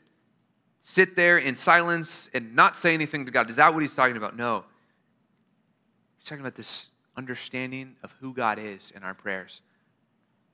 [0.82, 3.50] sit there in silence and not say anything to God?
[3.50, 4.36] Is that what he's talking about?
[4.36, 4.64] No.
[6.18, 9.62] He's talking about this understanding of who God is in our prayers.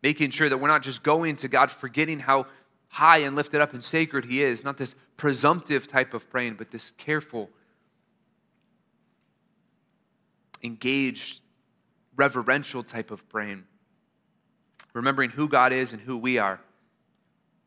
[0.03, 2.47] Making sure that we're not just going to God forgetting how
[2.89, 6.71] high and lifted up and sacred he is, not this presumptive type of praying, but
[6.71, 7.51] this careful
[10.62, 11.41] engaged,
[12.17, 13.65] reverential type of praying.
[14.93, 16.61] Remembering who God is and who we are.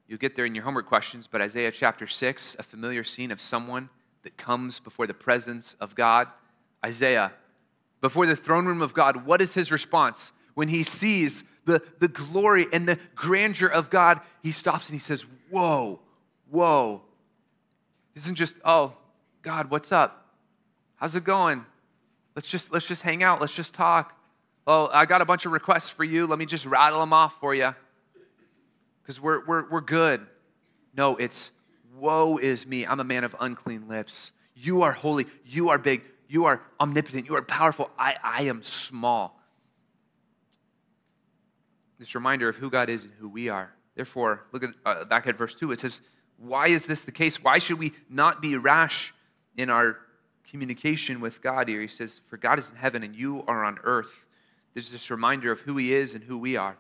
[0.10, 3.40] You'll get there in your homework questions, but Isaiah chapter 6, a familiar scene of
[3.40, 3.90] someone
[4.24, 6.28] that comes before the presence of God.
[6.84, 7.32] Isaiah,
[8.02, 10.34] before the throne room of God, what is his response?
[10.56, 15.00] When he sees the, the glory and the grandeur of God, he stops and he
[15.00, 16.00] says, Whoa,
[16.50, 17.04] whoa.
[18.16, 18.98] This isn't just, oh,
[19.44, 20.34] God, what's up?
[20.96, 21.64] How's it going?
[22.36, 23.40] Let's just let's just hang out.
[23.40, 24.20] Let's just talk.
[24.66, 26.26] Oh, I got a bunch of requests for you.
[26.26, 27.76] Let me just rattle them off for you.
[29.10, 30.28] Because we're, we're, we're good.
[30.96, 31.52] No, it's
[31.96, 32.86] woe is me.
[32.86, 34.34] I'm a man of unclean lips.
[34.54, 35.26] You are holy.
[35.48, 36.04] You are big.
[36.28, 37.28] You are omnipotent.
[37.28, 37.90] You are powerful.
[37.98, 39.42] I, I am small.
[41.98, 43.74] This reminder of who God is and who we are.
[43.96, 45.72] Therefore, look at uh, back at verse 2.
[45.72, 46.02] It says,
[46.38, 47.44] Why is this the case?
[47.44, 49.12] Why should we not be rash
[49.58, 49.98] in our
[50.52, 51.82] communication with God here?
[51.82, 54.28] He says, For God is in heaven and you are on earth.
[54.76, 56.78] This There's this reminder of who He is and who we are.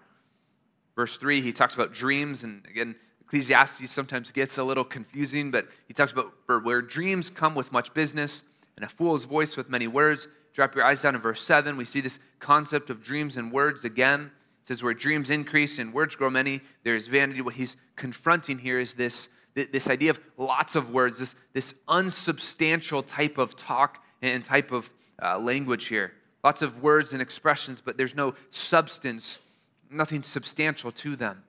[1.00, 5.70] Verse 3, he talks about dreams, and again, Ecclesiastes sometimes gets a little confusing, but
[5.88, 8.44] he talks about where dreams come with much business
[8.76, 10.28] and a fool's voice with many words.
[10.52, 11.78] Drop your eyes down in verse 7.
[11.78, 14.30] We see this concept of dreams and words again.
[14.60, 17.40] It says, Where dreams increase and words grow many, there is vanity.
[17.40, 23.04] What he's confronting here is this, this idea of lots of words, this, this unsubstantial
[23.04, 24.92] type of talk and type of
[25.24, 26.12] uh, language here.
[26.44, 29.40] Lots of words and expressions, but there's no substance,
[29.90, 31.44] nothing substantial to them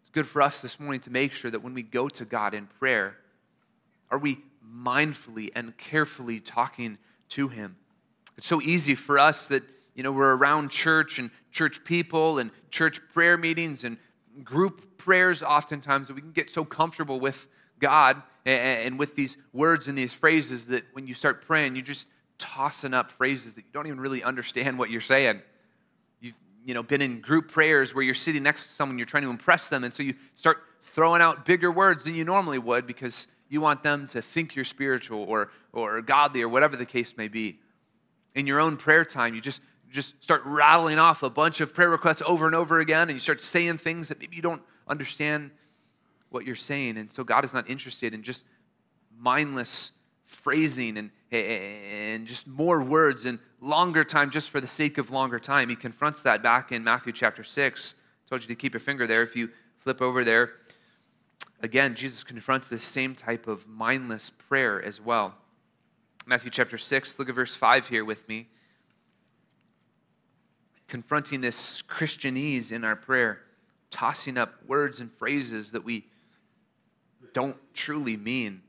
[0.00, 2.54] It's good for us this morning to make sure that when we go to God
[2.54, 3.16] in prayer,
[4.10, 6.98] are we mindfully and carefully talking
[7.30, 7.76] to Him?
[8.36, 9.62] It's so easy for us that,
[9.94, 13.96] you know, we're around church and church people and church prayer meetings and
[14.42, 17.46] group prayers oftentimes that we can get so comfortable with
[17.78, 22.08] God and with these words and these phrases that when you start praying, you're just
[22.38, 25.40] tossing up phrases that you don't even really understand what you're saying
[26.64, 29.30] you know, been in group prayers where you're sitting next to someone, you're trying to
[29.30, 30.58] impress them, and so you start
[30.92, 34.64] throwing out bigger words than you normally would because you want them to think you're
[34.64, 37.58] spiritual or, or godly or whatever the case may be.
[38.34, 41.88] In your own prayer time, you just just start rattling off a bunch of prayer
[41.88, 45.52] requests over and over again, and you start saying things that maybe you don't understand
[46.30, 46.96] what you're saying.
[46.98, 48.44] And so God is not interested in just
[49.16, 49.92] mindless
[50.26, 55.38] phrasing and, and just more words and longer time just for the sake of longer
[55.38, 55.70] time.
[55.70, 57.94] He confronts that back in Matthew chapter 6.
[57.94, 59.22] I told you to keep your finger there.
[59.22, 60.52] If you flip over there,
[61.62, 65.34] again, Jesus confronts this same type of mindless prayer as well.
[66.26, 68.48] Matthew chapter 6, look at verse 5 here with me.
[70.86, 73.40] Confronting this Christianese in our prayer,
[73.90, 76.04] tossing up words and phrases that we
[77.32, 78.60] don't truly mean.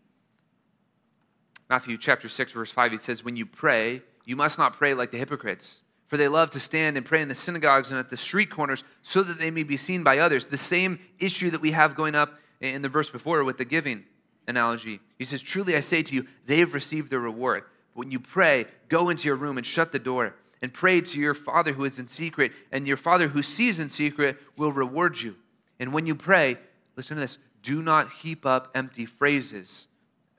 [1.70, 5.12] Matthew chapter 6, verse 5, he says, When you pray, you must not pray like
[5.12, 8.18] the hypocrites, for they love to stand and pray in the synagogues and at the
[8.18, 10.48] street corners so that they may be seen by others.
[10.48, 14.04] The same issue that we have going up in the verse before with the giving
[14.48, 15.00] analogy.
[15.18, 17.64] He says, Truly I say to you, they have received their reward.
[17.94, 21.34] When you pray, go into your room and shut the door and pray to your
[21.34, 25.36] Father who is in secret, and your Father who sees in secret will reward you.
[25.80, 26.58] And when you pray,
[26.96, 29.88] listen to this do not heap up empty phrases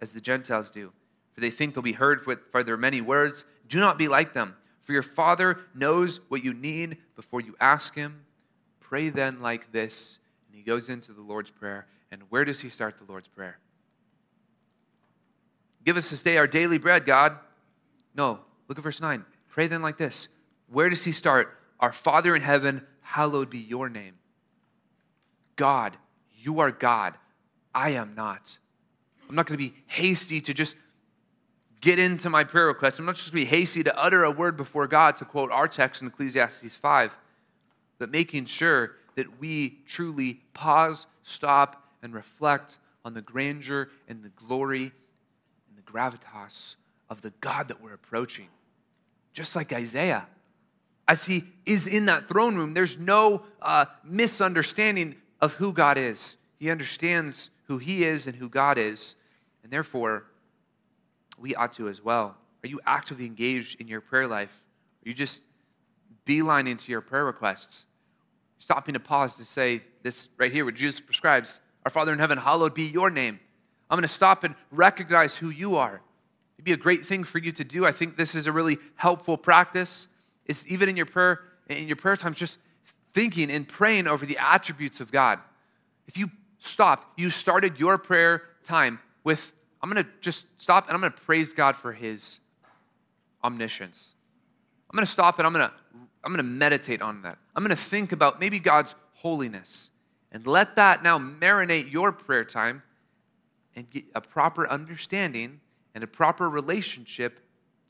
[0.00, 0.92] as the Gentiles do
[1.36, 3.44] for they think they'll be heard for their many words.
[3.68, 7.94] Do not be like them, for your Father knows what you need before you ask
[7.94, 8.26] Him.
[8.80, 10.20] Pray then like this.
[10.46, 11.86] And he goes into the Lord's Prayer.
[12.12, 13.58] And where does he start the Lord's Prayer?
[15.84, 17.36] Give us this day our daily bread, God.
[18.14, 19.24] No, look at verse 9.
[19.48, 20.28] Pray then like this.
[20.68, 21.58] Where does he start?
[21.80, 24.14] Our Father in heaven, hallowed be your name.
[25.56, 25.96] God,
[26.38, 27.14] you are God.
[27.74, 28.58] I am not.
[29.28, 30.76] I'm not going to be hasty to just
[31.80, 32.98] get into my prayer request.
[32.98, 35.50] I'm not just going to be hasty to utter a word before God, to quote
[35.50, 37.16] our text in Ecclesiastes 5,
[37.98, 44.28] but making sure that we truly pause, stop, and reflect on the grandeur and the
[44.30, 44.92] glory
[45.68, 46.76] and the gravitas
[47.08, 48.48] of the God that we're approaching.
[49.32, 50.26] Just like Isaiah.
[51.08, 56.36] As he is in that throne room, there's no uh, misunderstanding of who God is.
[56.58, 59.16] He understands who he is and who God is.
[59.62, 60.24] And therefore,
[61.38, 62.36] we ought to as well.
[62.64, 64.64] Are you actively engaged in your prayer life?
[65.04, 65.42] Are you just
[66.26, 67.84] beelining into your prayer requests?
[68.58, 72.38] Stopping to pause to say this right here, what Jesus prescribes Our Father in heaven,
[72.38, 73.38] hallowed be your name.
[73.88, 76.00] I'm going to stop and recognize who you are.
[76.56, 77.84] It'd be a great thing for you to do.
[77.86, 80.08] I think this is a really helpful practice.
[80.46, 82.58] It's even in your prayer, in your prayer times, just
[83.12, 85.38] thinking and praying over the attributes of God.
[86.08, 90.94] If you stopped, you started your prayer time with I'm going to just stop and
[90.94, 92.40] I'm going to praise God for his
[93.44, 94.14] omniscience.
[94.90, 95.74] I'm going to stop and I'm going to
[96.24, 97.38] I'm going to meditate on that.
[97.54, 99.92] I'm going to think about maybe God's holiness
[100.32, 102.82] and let that now marinate your prayer time
[103.76, 105.60] and get a proper understanding
[105.94, 107.40] and a proper relationship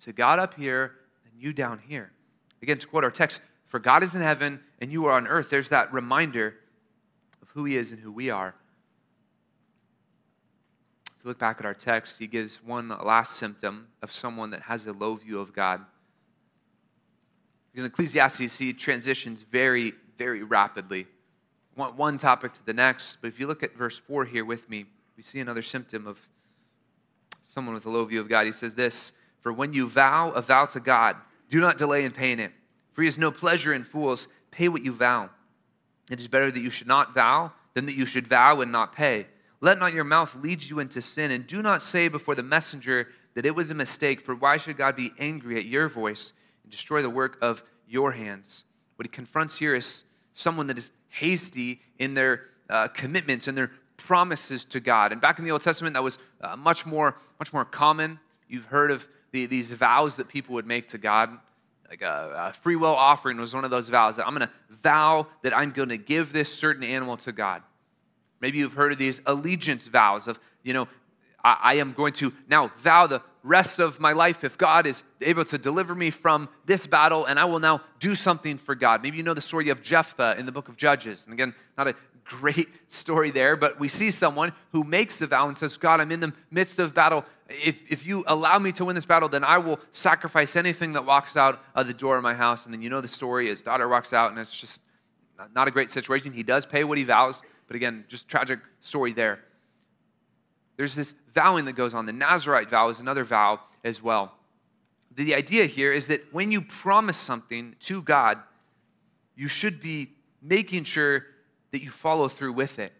[0.00, 2.12] to God up here and you down here.
[2.60, 5.48] Again, to quote our text, for God is in heaven and you are on earth,
[5.48, 6.56] there's that reminder
[7.40, 8.54] of who he is and who we are.
[11.26, 14.86] You look back at our text, he gives one last symptom of someone that has
[14.86, 15.84] a low view of God.
[17.74, 21.08] In Ecclesiastes, he transitions very, very rapidly,
[21.74, 23.16] one, one topic to the next.
[23.20, 24.86] But if you look at verse 4 here with me,
[25.16, 26.16] we see another symptom of
[27.42, 28.46] someone with a low view of God.
[28.46, 31.16] He says this For when you vow a vow to God,
[31.50, 32.52] do not delay in paying it.
[32.92, 34.28] For he has no pleasure in fools.
[34.52, 35.30] Pay what you vow.
[36.08, 38.94] It is better that you should not vow than that you should vow and not
[38.94, 39.26] pay.
[39.60, 43.08] Let not your mouth lead you into sin, and do not say before the messenger
[43.34, 46.70] that it was a mistake, for why should God be angry at your voice and
[46.70, 48.64] destroy the work of your hands?
[48.96, 53.70] What he confronts here is someone that is hasty in their uh, commitments and their
[53.96, 55.12] promises to God.
[55.12, 58.18] And back in the Old Testament, that was uh, much more, much more common.
[58.48, 61.30] You've heard of the, these vows that people would make to God.
[61.88, 64.54] Like a, a free will offering was one of those vows that I'm going to
[64.70, 67.62] vow that I'm going to give this certain animal to God.
[68.40, 70.88] Maybe you've heard of these allegiance vows of, you know,
[71.42, 75.04] I, I am going to now vow the rest of my life if God is
[75.20, 79.02] able to deliver me from this battle, and I will now do something for God.
[79.02, 81.24] Maybe you know the story of Jephthah in the book of Judges.
[81.24, 81.94] And again, not a
[82.24, 86.10] great story there, but we see someone who makes the vow and says, God, I'm
[86.10, 87.24] in the midst of battle.
[87.48, 91.04] If, if you allow me to win this battle, then I will sacrifice anything that
[91.04, 92.64] walks out of the door of my house.
[92.64, 93.46] And then you know the story.
[93.46, 94.82] His daughter walks out, and it's just
[95.54, 96.32] not a great situation.
[96.32, 99.40] He does pay what he vows, but again, just tragic story there.
[100.76, 102.06] There's this vowing that goes on.
[102.06, 104.32] The Nazarite vow is another vow as well.
[105.14, 108.38] The idea here is that when you promise something to God,
[109.34, 110.10] you should be
[110.42, 111.24] making sure
[111.72, 112.92] that you follow through with it.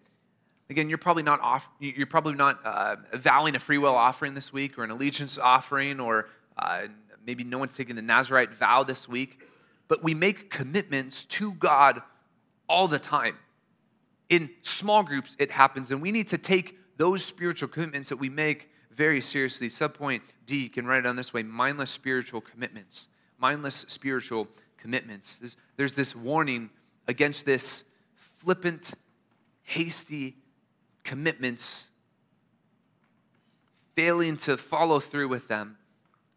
[0.68, 4.52] Again, you're probably not off, you're probably not uh, vowing a free will offering this
[4.52, 6.82] week or an allegiance offering, or uh,
[7.24, 9.40] maybe no one's taking the Nazarite vow this week.
[9.86, 12.02] But we make commitments to God
[12.68, 13.36] all the time.
[14.28, 18.28] In small groups, it happens, and we need to take those spiritual commitments that we
[18.28, 19.68] make very seriously.
[19.68, 23.08] Subpoint D, you can write it on this way mindless spiritual commitments.
[23.38, 25.38] Mindless spiritual commitments.
[25.38, 26.70] There's, there's this warning
[27.06, 27.84] against this
[28.14, 28.94] flippant,
[29.62, 30.36] hasty
[31.04, 31.90] commitments,
[33.94, 35.76] failing to follow through with them.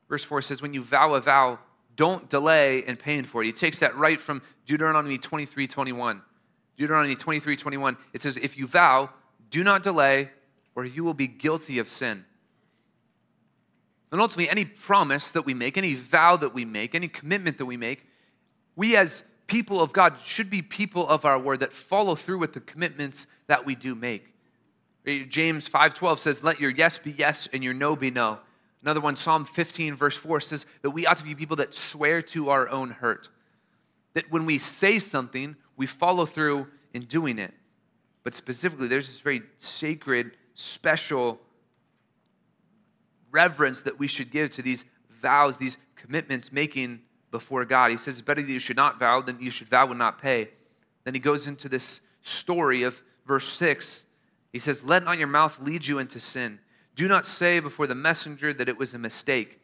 [0.10, 1.60] Verse 4 says, When you vow a vow,
[1.96, 3.48] don't delay in paying for it.
[3.48, 6.22] He takes that right from Deuteronomy 23 21.
[6.80, 7.98] Deuteronomy 23 21.
[8.14, 9.10] It says, If you vow,
[9.52, 10.30] do not delay,
[10.76, 12.24] or you will be guilty of sin.
[14.14, 17.66] And ultimately, any promise that we make, any vow that we make, any commitment that
[17.66, 18.08] we make,
[18.78, 22.54] we as people of God should be people of our word that follow through with
[22.54, 24.34] the commitments that we do make.
[25.28, 28.40] James 5:12 says, "Let your yes be yes and your no be no."
[28.82, 32.22] Another one, Psalm 15, verse 4 says that we ought to be people that swear
[32.22, 33.28] to our own hurt.
[34.14, 37.54] That when we say something, we follow through in doing it.
[38.26, 41.40] But specifically, there's this very sacred, special
[43.32, 47.00] reverence that we should give to these vows, these commitments making
[47.32, 47.92] before God.
[47.92, 50.22] He says it's better that you should not vow than you should vow and not
[50.22, 50.50] pay.
[51.06, 54.06] Then he goes into this story of verse 6.
[54.52, 56.60] He says, Let not your mouth lead you into sin.
[56.96, 59.62] Do not say before the messenger that it was a mistake.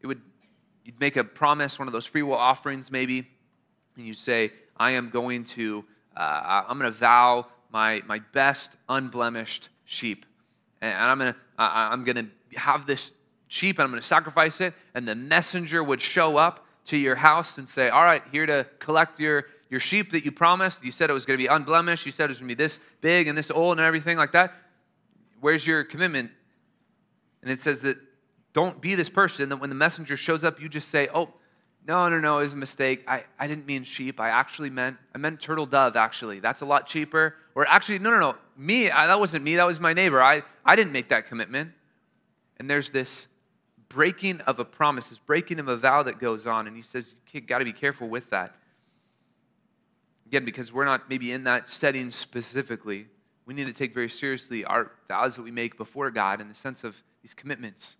[0.00, 0.22] It would
[0.84, 3.26] you'd make a promise, one of those free will offerings maybe,
[3.96, 5.84] and you say, I am going to,
[6.16, 10.24] uh, I'm going to vow my, my best unblemished sheep.
[10.80, 13.12] And I'm going to, I'm going to have this
[13.48, 14.74] sheep and I'm going to sacrifice it.
[14.94, 18.66] And the messenger would show up to your house and say, All right, here to
[18.78, 20.84] collect your, your sheep that you promised.
[20.84, 22.06] You said it was going to be unblemished.
[22.06, 24.32] You said it was going to be this big and this old and everything like
[24.32, 24.54] that.
[25.40, 26.30] Where's your commitment?
[27.42, 27.96] And it says that
[28.52, 31.34] don't be this person that when the messenger shows up, you just say, Oh,
[31.88, 33.02] no, no, no, it was a mistake.
[33.08, 34.20] I, I didn't mean sheep.
[34.20, 36.38] I actually meant, I meant turtle dove, actually.
[36.38, 37.34] That's a lot cheaper.
[37.54, 38.34] Or actually, no, no, no.
[38.58, 39.56] Me, I, that wasn't me.
[39.56, 40.22] That was my neighbor.
[40.22, 41.72] I, I didn't make that commitment.
[42.58, 43.28] And there's this
[43.88, 46.66] breaking of a promise, this breaking of a vow that goes on.
[46.66, 48.54] And he says, you got to be careful with that.
[50.26, 53.06] Again, because we're not maybe in that setting specifically,
[53.46, 56.54] we need to take very seriously our vows that we make before God in the
[56.54, 57.96] sense of these commitments.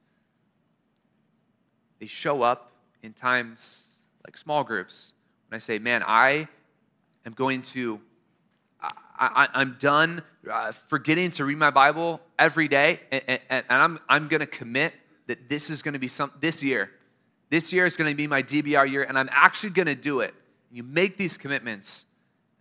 [2.01, 3.88] They show up in times
[4.27, 5.13] like small groups
[5.49, 6.49] when I say, man, I
[7.25, 8.01] am going to,
[8.81, 14.01] I, am done uh, forgetting to read my Bible every day, and, and, and I'm,
[14.09, 14.93] I'm going to commit
[15.27, 16.91] that this is going to be some this year.
[17.51, 20.21] This year is going to be my DBR year, and I'm actually going to do
[20.21, 20.35] it.
[20.71, 22.07] You make these commitments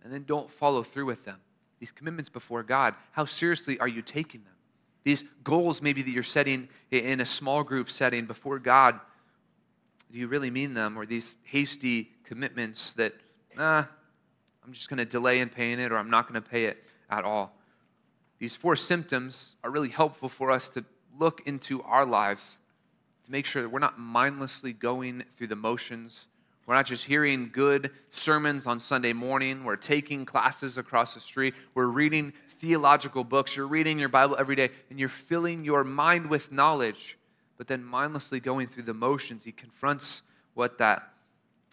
[0.02, 1.38] and then don't follow through with them.
[1.78, 4.54] These commitments before God, how seriously are you taking them?
[5.04, 8.98] These goals, maybe that you're setting in a small group setting before God,
[10.10, 10.96] do you really mean them?
[10.96, 13.14] Or these hasty commitments that,
[13.58, 13.88] ah,
[14.64, 16.84] I'm just going to delay in paying it or I'm not going to pay it
[17.10, 17.58] at all?
[18.38, 20.84] these four symptoms are really helpful for us to
[21.18, 22.58] look into our lives
[23.24, 26.28] to make sure that we're not mindlessly going through the motions.
[26.66, 29.64] We're not just hearing good sermons on Sunday morning.
[29.64, 31.54] We're taking classes across the street.
[31.74, 33.56] We're reading theological books.
[33.56, 37.18] You're reading your Bible every day, and you're filling your mind with knowledge,
[37.58, 39.44] but then mindlessly going through the motions.
[39.44, 40.22] He confronts
[40.54, 41.10] what that,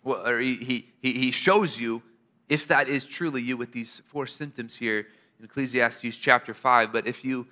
[0.03, 0.55] or he,
[1.01, 2.01] he, he shows you
[2.49, 5.07] if that is truly you with these four symptoms here
[5.39, 6.91] in Ecclesiastes chapter 5.
[6.91, 7.47] But if you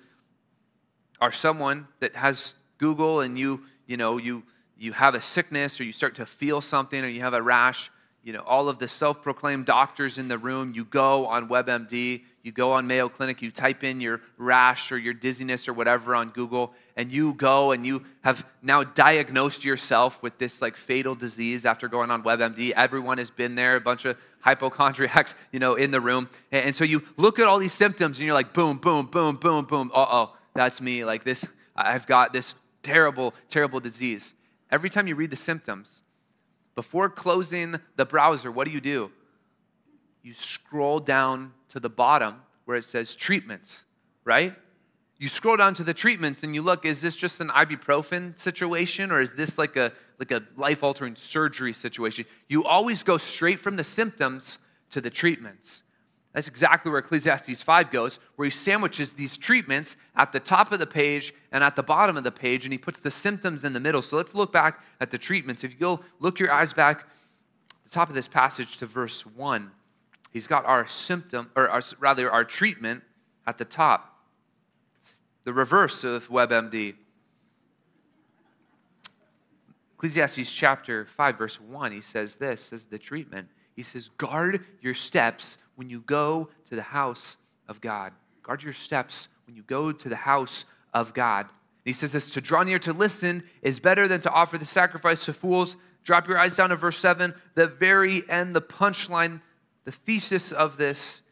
[1.20, 4.42] are someone that has Google and you, you know, you,
[4.76, 7.90] you have a sickness or you start to feel something or you have a rash,
[8.24, 12.22] you know, all of the self proclaimed doctors in the room, you go on WebMD,
[12.44, 16.14] you go on Mayo Clinic, you type in your rash or your dizziness or whatever
[16.14, 21.14] on Google, and you go and you have now diagnosed yourself with this like fatal
[21.14, 22.72] disease after going on WebMD.
[22.72, 26.28] Everyone has been there, a bunch of hypochondriacs, you know, in the room.
[26.52, 29.64] And so you look at all these symptoms and you're like, boom, boom, boom, boom,
[29.64, 29.90] boom.
[29.94, 31.02] Uh oh, that's me.
[31.02, 34.34] Like this, I've got this terrible, terrible disease.
[34.70, 36.02] Every time you read the symptoms,
[36.74, 39.10] before closing the browser, what do you do?
[40.24, 43.84] You scroll down to the bottom where it says treatments,
[44.24, 44.54] right?
[45.18, 49.12] You scroll down to the treatments and you look, is this just an ibuprofen situation
[49.12, 52.24] or is this like a like a life-altering surgery situation?
[52.48, 54.58] You always go straight from the symptoms
[54.90, 55.82] to the treatments.
[56.32, 60.80] That's exactly where Ecclesiastes 5 goes, where he sandwiches these treatments at the top of
[60.80, 63.72] the page and at the bottom of the page, and he puts the symptoms in
[63.72, 64.02] the middle.
[64.02, 65.62] So let's look back at the treatments.
[65.62, 67.08] If you go look your eyes back
[67.84, 69.70] the top of this passage to verse 1,
[70.34, 73.02] he's got our symptom, or our, rather our treatment
[73.46, 74.18] at the top.
[74.98, 76.96] It's the reverse of WebMD.
[79.94, 83.48] Ecclesiastes chapter 5, verse 1, he says this, says the treatment.
[83.74, 88.12] He says, guard your steps when you go to the house of God.
[88.42, 91.46] Guard your steps when you go to the house of God.
[91.46, 91.50] And
[91.84, 95.24] he says this to draw near to listen is better than to offer the sacrifice
[95.24, 95.76] to fools.
[96.02, 97.34] Drop your eyes down to verse 7.
[97.54, 99.40] The very end, the punchline,
[99.84, 101.22] the thesis of this,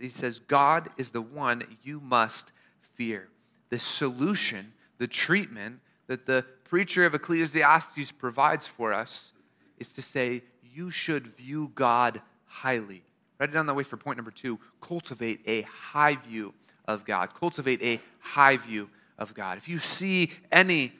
[0.00, 2.52] he says, God is the one you must
[2.94, 3.28] fear.
[3.70, 9.32] The solution, the treatment that the preacher of Ecclesiastes provides for us
[9.78, 10.42] is to say,
[10.74, 13.02] you should view God highly.
[13.38, 14.58] Write it down that way for point number two.
[14.80, 16.54] Cultivate a high view
[16.86, 17.34] of God.
[17.34, 18.88] Cultivate a high view
[19.18, 19.58] of God.
[19.58, 20.92] If you see any,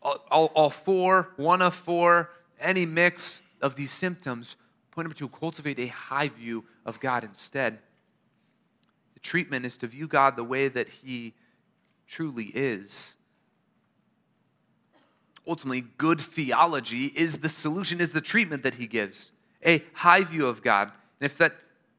[0.00, 2.30] all, all, all four, one of four,
[2.60, 4.56] any mix of these symptoms,
[4.92, 7.78] point number two, cultivate a high view of God instead.
[9.14, 11.34] The treatment is to view God the way that He
[12.06, 13.16] truly is.
[15.46, 19.32] Ultimately, good theology is the solution, is the treatment that He gives.
[19.66, 20.92] A high view of God.
[21.20, 21.54] And if that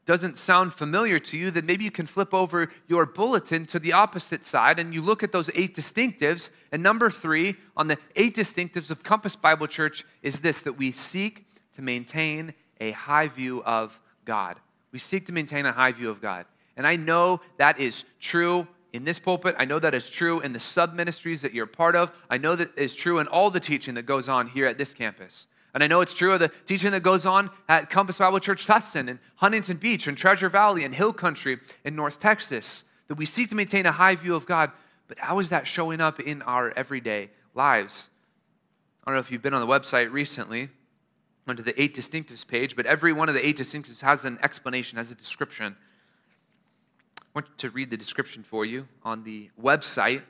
[0.06, 3.94] doesn't sound familiar to you, then maybe you can flip over your bulletin to the
[3.94, 6.50] opposite side and you look at those eight distinctives.
[6.72, 10.92] And number three on the eight distinctives of Compass Bible Church is this that we
[10.92, 12.54] seek to maintain
[12.84, 14.60] a high view of God.
[14.92, 16.46] We seek to maintain a high view of God.
[16.76, 19.56] And I know that is true in this pulpit.
[19.58, 22.12] I know that is true in the sub ministries that you're part of.
[22.30, 24.94] I know that is true in all the teaching that goes on here at this
[24.94, 25.48] campus.
[25.74, 28.68] And I know it's true of the teaching that goes on at Compass Bible Church
[28.68, 33.26] Tustin and Huntington Beach and Treasure Valley and Hill Country in North Texas, that we
[33.26, 34.72] seek to maintain a high view of God.
[35.08, 38.10] But how is that showing up in our everyday lives?
[39.04, 40.70] I don't know if you've been on the website recently,
[41.48, 44.98] onto the eight distinctives page, but every one of the eight distinctives has an explanation,
[44.98, 45.76] has a description.
[47.20, 50.24] I want to read the description for you on the website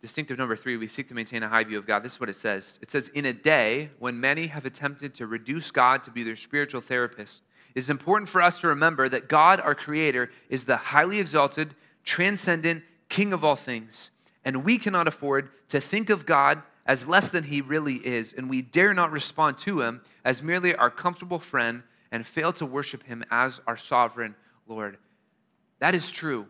[0.00, 2.02] distinctive number three, we seek to maintain a high view of God.
[2.02, 5.26] This is what it says it says, In a day when many have attempted to
[5.26, 7.42] reduce God to be their spiritual therapist,
[7.74, 11.74] it is important for us to remember that God, our Creator, is the highly exalted,
[12.04, 14.10] transcendent King of all things.
[14.44, 18.50] And we cannot afford to think of God as less than He really is, and
[18.50, 23.04] we dare not respond to Him as merely our comfortable friend and fail to worship
[23.04, 24.34] Him as our sovereign
[24.66, 24.98] Lord.
[25.78, 26.48] That is true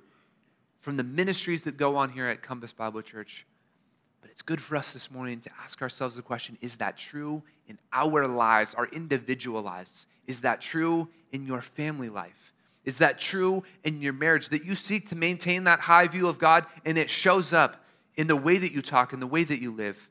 [0.79, 3.45] from the ministries that go on here at Compass Bible Church.
[4.23, 7.43] But it's good for us this morning to ask ourselves the question is that true
[7.69, 10.07] in our lives, our individual lives?
[10.27, 12.55] Is that true in your family life?
[12.87, 14.49] Is that true in your marriage?
[14.49, 17.85] That you seek to maintain that high view of God and it shows up
[18.17, 20.09] in the way that you talk, in the way that you live?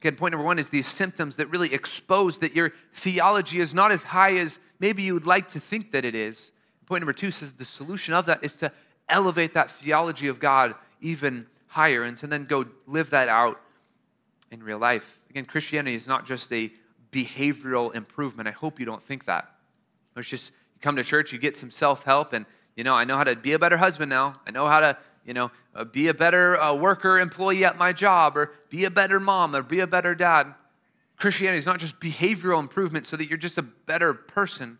[0.00, 3.90] Again, point number one is these symptoms that really expose that your theology is not
[3.90, 6.52] as high as maybe you would like to think that it is.
[6.86, 8.72] Point number two says the solution of that is to
[9.08, 13.60] elevate that theology of God even higher and to then go live that out
[14.50, 15.20] in real life.
[15.30, 16.72] Again, Christianity is not just a
[17.12, 18.48] behavioral improvement.
[18.48, 19.52] I hope you don't think that.
[20.16, 22.46] It's just you come to church, you get some self help, and
[22.76, 24.34] You know, I know how to be a better husband now.
[24.46, 27.92] I know how to, you know, uh, be a better uh, worker, employee at my
[27.92, 30.54] job, or be a better mom, or be a better dad.
[31.16, 34.78] Christianity is not just behavioral improvement so that you're just a better person.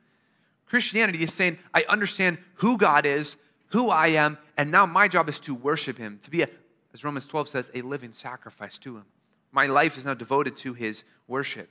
[0.67, 3.37] Christianity is saying, I understand who God is,
[3.69, 6.49] who I am, and now my job is to worship Him, to be, a,
[6.93, 9.05] as Romans 12 says, a living sacrifice to Him.
[9.51, 11.69] My life is now devoted to His worship.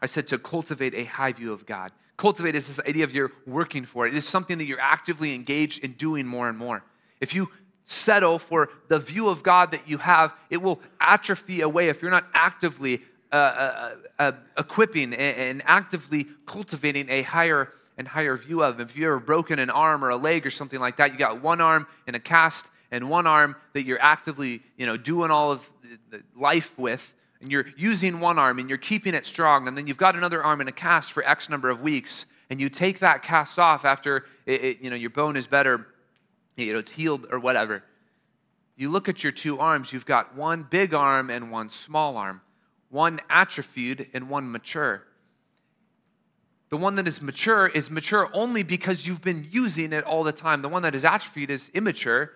[0.00, 1.92] I said to cultivate a high view of God.
[2.16, 4.14] Cultivate is this idea of you're working for it.
[4.14, 6.84] It is something that you're actively engaged in doing more and more.
[7.20, 7.50] If you
[7.82, 12.10] settle for the view of God that you have, it will atrophy away if you're
[12.10, 13.02] not actively
[13.32, 18.78] uh, uh, uh, equipping and, actively cultivating a higher and higher view of.
[18.78, 21.42] If you've ever broken an arm or a leg or something like that, you got
[21.42, 25.50] one arm in a cast and one arm that you're actively, you know, doing all
[25.50, 25.68] of
[26.36, 27.12] life with,
[27.44, 30.42] and you're using one arm and you're keeping it strong, and then you've got another
[30.42, 33.84] arm in a cast for X number of weeks, and you take that cast off
[33.84, 35.86] after it, it, you know your bone is better,
[36.56, 37.84] you know, it's healed or whatever.
[38.76, 42.40] You look at your two arms, you've got one big arm and one small arm,
[42.88, 45.04] one atrophied and one mature.
[46.70, 50.32] The one that is mature is mature only because you've been using it all the
[50.32, 50.62] time.
[50.62, 52.32] The one that is atrophied is immature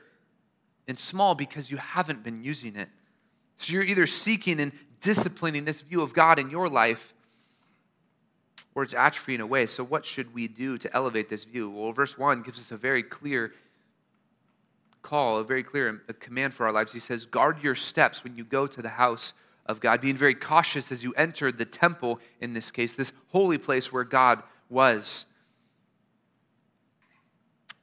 [0.87, 2.91] and small because you haven't been using it.
[3.57, 4.71] So you're either seeking and
[5.01, 7.15] disciplining this view of God in your life
[8.75, 9.67] or it's atrophying away.
[9.67, 11.69] So, what should we do to elevate this view?
[11.69, 13.53] Well, verse 1 gives us a very clear
[15.03, 16.93] call, a very clear command for our lives.
[16.93, 19.33] He says, Guard your steps when you go to the house
[19.67, 23.59] of God, being very cautious as you enter the temple, in this case, this holy
[23.59, 25.27] place where God was.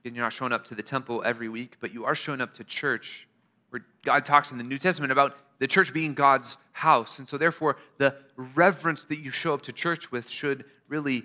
[0.06, 2.54] And you're not showing up to the temple every week, but you are showing up
[2.54, 3.28] to church
[3.70, 7.20] where God talks in the New Testament about the church being God's house.
[7.20, 11.24] And so, therefore, the reverence that you show up to church with should really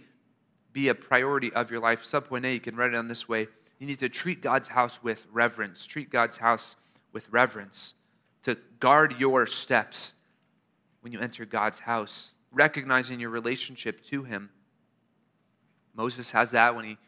[0.72, 2.04] be a priority of your life.
[2.04, 3.48] Sub point A, you can write it down this way.
[3.78, 5.86] You need to treat God's house with reverence.
[5.86, 6.76] Treat God's house
[7.12, 7.94] with reverence.
[8.42, 10.14] To guard your steps
[11.00, 14.50] when you enter God's house, recognizing your relationship to Him.
[15.94, 16.98] Moses has that when he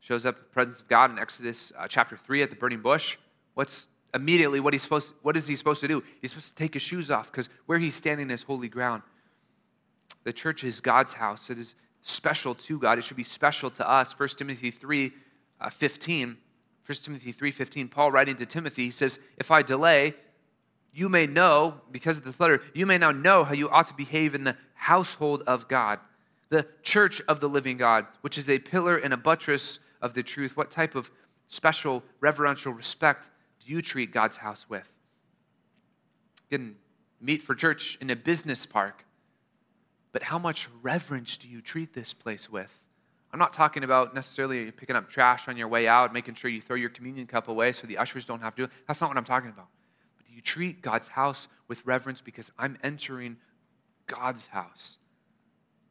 [0.00, 2.80] shows up in the presence of God in Exodus uh, chapter 3 at the burning
[2.80, 3.16] bush.
[3.54, 6.02] What's immediately what he's supposed what is he supposed to do?
[6.20, 9.02] He's supposed to take his shoes off because where he's standing is holy ground.
[10.24, 11.50] The church is God's house.
[11.50, 12.98] It is special to God.
[12.98, 14.18] It should be special to us.
[14.18, 15.12] 1 Timothy 3
[15.60, 16.36] uh, 15.
[16.86, 20.14] 1 Timothy 3 15, Paul writing to Timothy, he says, If I delay,
[20.92, 23.94] you may know, because of this letter, you may now know how you ought to
[23.94, 25.98] behave in the household of God,
[26.48, 30.22] the church of the living God, which is a pillar and a buttress of the
[30.22, 30.56] truth.
[30.56, 31.10] What type of
[31.48, 33.28] special reverential respect
[33.66, 34.90] do you treat God's house with?
[36.48, 36.76] You can
[37.20, 39.04] meet for church in a business park,
[40.12, 42.84] but how much reverence do you treat this place with?
[43.32, 46.60] I'm not talking about necessarily picking up trash on your way out, making sure you
[46.60, 48.70] throw your communion cup away so the ushers don't have to do it.
[48.86, 49.66] That's not what I'm talking about.
[50.16, 53.36] But do you treat God's house with reverence because I'm entering
[54.06, 54.98] God's house?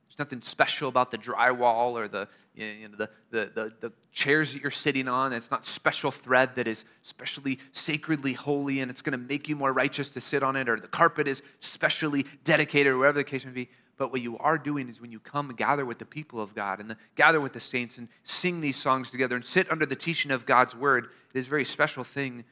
[0.07, 4.53] There's nothing special about the drywall or the, you know, the, the, the, the, chairs
[4.53, 5.33] that you're sitting on.
[5.33, 9.57] It's not special thread that is specially sacredly holy and it's going to make you
[9.57, 13.23] more righteous to sit on it, or the carpet is specially dedicated, or whatever the
[13.25, 13.69] case may be.
[13.97, 16.79] But what you are doing is when you come gather with the people of God
[16.79, 19.95] and the, gather with the saints and sing these songs together and sit under the
[19.95, 22.43] teaching of God's word, it is a very special thing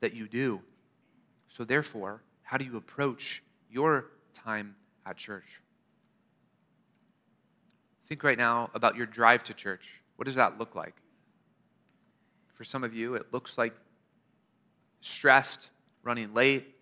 [0.00, 0.60] that you do.
[1.48, 4.74] So, therefore, how do you approach your time
[5.06, 5.60] at church?
[8.10, 9.88] Think right now about your drive to church.
[10.16, 10.96] What does that look like?
[12.54, 13.72] For some of you, it looks like
[15.00, 15.70] stressed,
[16.02, 16.74] running late,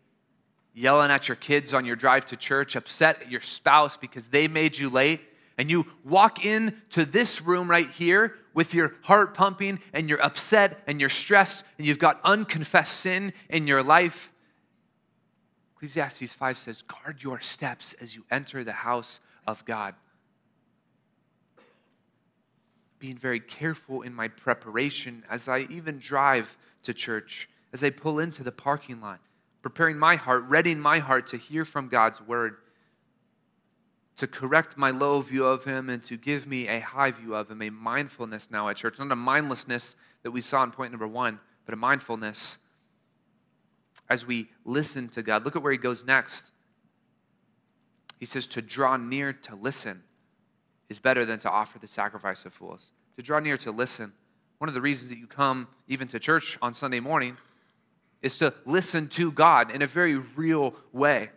[0.73, 4.49] yelling at your kids on your drive to church, upset at your spouse because they
[4.49, 5.21] made you late,
[5.59, 10.83] and you walk into this room right here with your heart pumping and you're upset
[10.87, 14.33] and you're stressed and you've got unconfessed sin in your life.
[15.77, 19.95] Ecclesiastes 5 says, Guard your steps as you enter the house of God
[22.99, 28.19] being very careful in my preparation as I even drive to church, as I pull
[28.19, 29.21] into the parking lot,
[29.63, 32.57] preparing my heart, readying my heart to hear from God's word,
[34.17, 37.51] to correct my low view of Him and to give me a high view of
[37.51, 38.99] Him, a mindfulness now at church.
[38.99, 42.59] Not a mindlessness that we saw in point number one, but a mindfulness
[44.11, 45.45] as we listen to God.
[45.45, 46.51] Look at where He goes next.
[48.19, 50.03] He says to draw near to listen
[50.89, 52.91] is better than to offer the sacrifice of fools.
[53.17, 54.13] To draw near to listen.
[54.59, 57.37] One of the reasons that you come even to church on Sunday morning
[58.23, 61.31] is to listen to God in a very real way.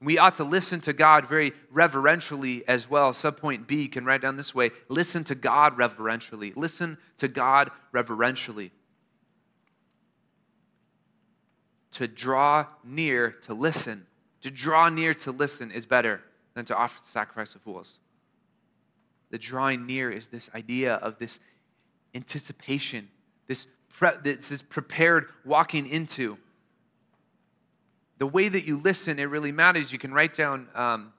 [0.00, 3.12] We ought to listen to God very reverentially as well.
[3.12, 6.52] Subpoint B can write down this way listen to God reverentially.
[6.56, 8.72] Listen to God reverentially.
[11.92, 14.06] To draw near to listen.
[14.40, 16.20] To draw near to listen is better
[16.54, 17.98] than to offer the sacrifice of fools.
[19.32, 21.40] The drawing near is this idea of this
[22.14, 23.08] anticipation,
[23.48, 26.38] this, pre- this is prepared walking into
[28.22, 29.92] the way that you listen, it really matters.
[29.92, 31.12] You can write down um,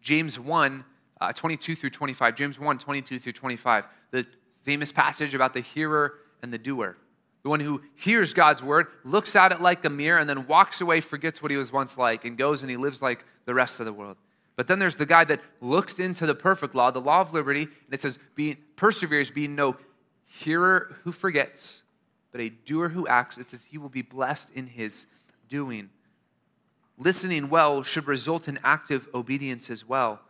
[0.00, 0.84] James 1,
[1.20, 2.36] uh, 22 through 25.
[2.36, 3.88] James 1, 22 through 25.
[4.12, 4.24] The
[4.62, 6.96] famous passage about the hearer and the doer.
[7.42, 10.80] The one who hears God's word, looks at it like a mirror, and then walks
[10.80, 13.80] away, forgets what he was once like, and goes and he lives like the rest
[13.80, 14.16] of the world.
[14.58, 17.62] But then there's the guy that looks into the perfect law, the law of liberty,
[17.62, 19.78] and it says, being, perseveres, being no
[20.26, 21.82] hearer who forgets,
[22.32, 23.38] but a doer who acts.
[23.38, 25.06] It says he will be blessed in his
[25.48, 25.88] doing
[26.98, 30.20] listening well should result in active obedience as well.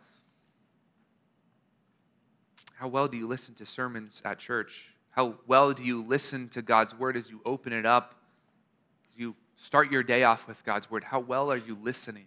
[2.75, 4.93] How well do you listen to sermons at church?
[5.09, 8.15] How well do you listen to God's word as you open it up?
[9.03, 12.25] As you start your day off with God's word, how well are you listening?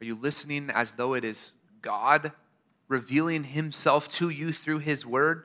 [0.00, 2.32] Are you listening as though it is God
[2.88, 5.44] revealing himself to you through his word?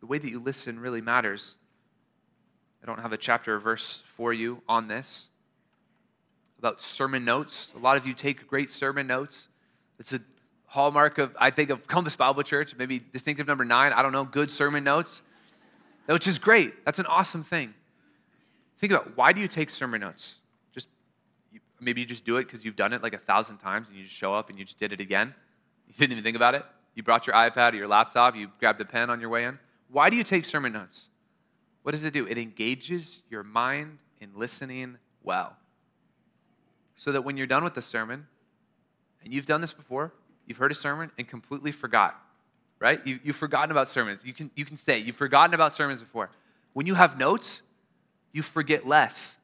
[0.00, 1.56] The way that you listen really matters.
[2.82, 5.28] I don't have a chapter or verse for you on this
[6.60, 7.72] about sermon notes.
[7.74, 9.48] A lot of you take great sermon notes.
[9.98, 10.20] It's a
[10.66, 14.24] hallmark of, I think, of Compass Bible Church, maybe distinctive number nine, I don't know,
[14.24, 15.22] good sermon notes,
[16.04, 16.84] which is great.
[16.84, 17.72] That's an awesome thing.
[18.76, 20.36] Think about why do you take sermon notes?
[21.80, 24.04] Maybe you just do it because you've done it like a thousand times and you
[24.04, 25.34] just show up and you just did it again.
[25.86, 26.64] You didn't even think about it.
[26.94, 29.58] You brought your iPad or your laptop, you grabbed a pen on your way in.
[29.88, 31.08] Why do you take sermon notes?
[31.82, 32.26] What does it do?
[32.26, 35.56] It engages your mind in listening well
[36.96, 38.26] so that when you're done with the sermon,
[39.22, 40.12] and you've done this before,
[40.46, 42.20] you've heard a sermon and completely forgot,
[42.78, 43.00] right?
[43.06, 44.24] You, have forgotten about sermons.
[44.24, 46.30] You can, you can say, you've forgotten about sermons before.
[46.72, 47.62] When you have notes,
[48.32, 49.36] you forget less.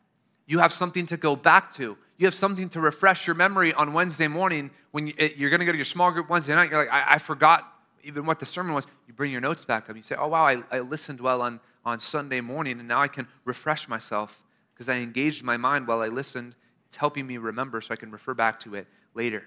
[0.47, 1.97] You have something to go back to.
[2.19, 5.67] You have something to refresh your memory on Wednesday morning when you, are going to
[5.67, 6.71] go to your small group Wednesday night.
[6.71, 7.71] You're like, I, I, forgot
[8.03, 8.87] even what the sermon was.
[9.07, 9.97] You bring your notes back up.
[9.97, 13.09] You say, oh, wow, I, I listened well on, on Sunday morning, and now I
[13.09, 14.43] can refresh myself
[14.73, 16.55] because I engaged my mind while I listened
[16.87, 19.45] it's helping me remember so I can refer back to it later.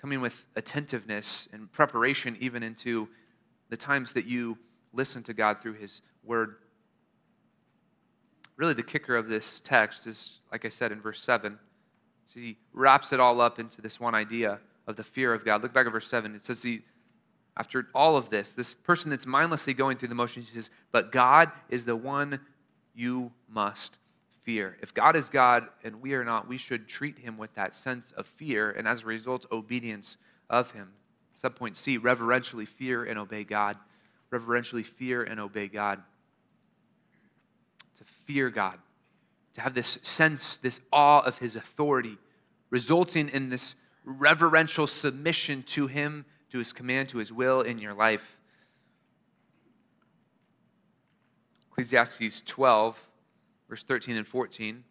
[0.00, 3.08] Coming with attentiveness and preparation, even into
[3.70, 4.58] the times that you
[4.92, 6.56] listen to God through His Word.
[8.56, 11.58] Really, the kicker of this text is, like I said in verse 7,
[12.32, 15.62] so he wraps it all up into this one idea of the fear of God.
[15.62, 16.34] Look back at verse 7.
[16.34, 16.80] It says, he,
[17.56, 21.12] after all of this, this person that's mindlessly going through the motions, he says, But
[21.12, 22.40] God is the one
[22.94, 23.98] you must
[24.44, 24.78] fear.
[24.80, 28.12] If God is God and we are not, we should treat him with that sense
[28.12, 30.16] of fear and as a result, obedience
[30.48, 30.92] of him.
[31.40, 33.76] Subpoint C reverentially fear and obey God.
[34.30, 36.02] Reverentially fear and obey God.
[37.96, 38.78] To fear God,
[39.54, 42.18] to have this sense, this awe of his authority,
[42.70, 43.74] resulting in this
[44.04, 48.38] reverential submission to him, to his command, to his will in your life.
[51.70, 53.08] Ecclesiastes 12
[53.72, 54.84] verse 13 and 14,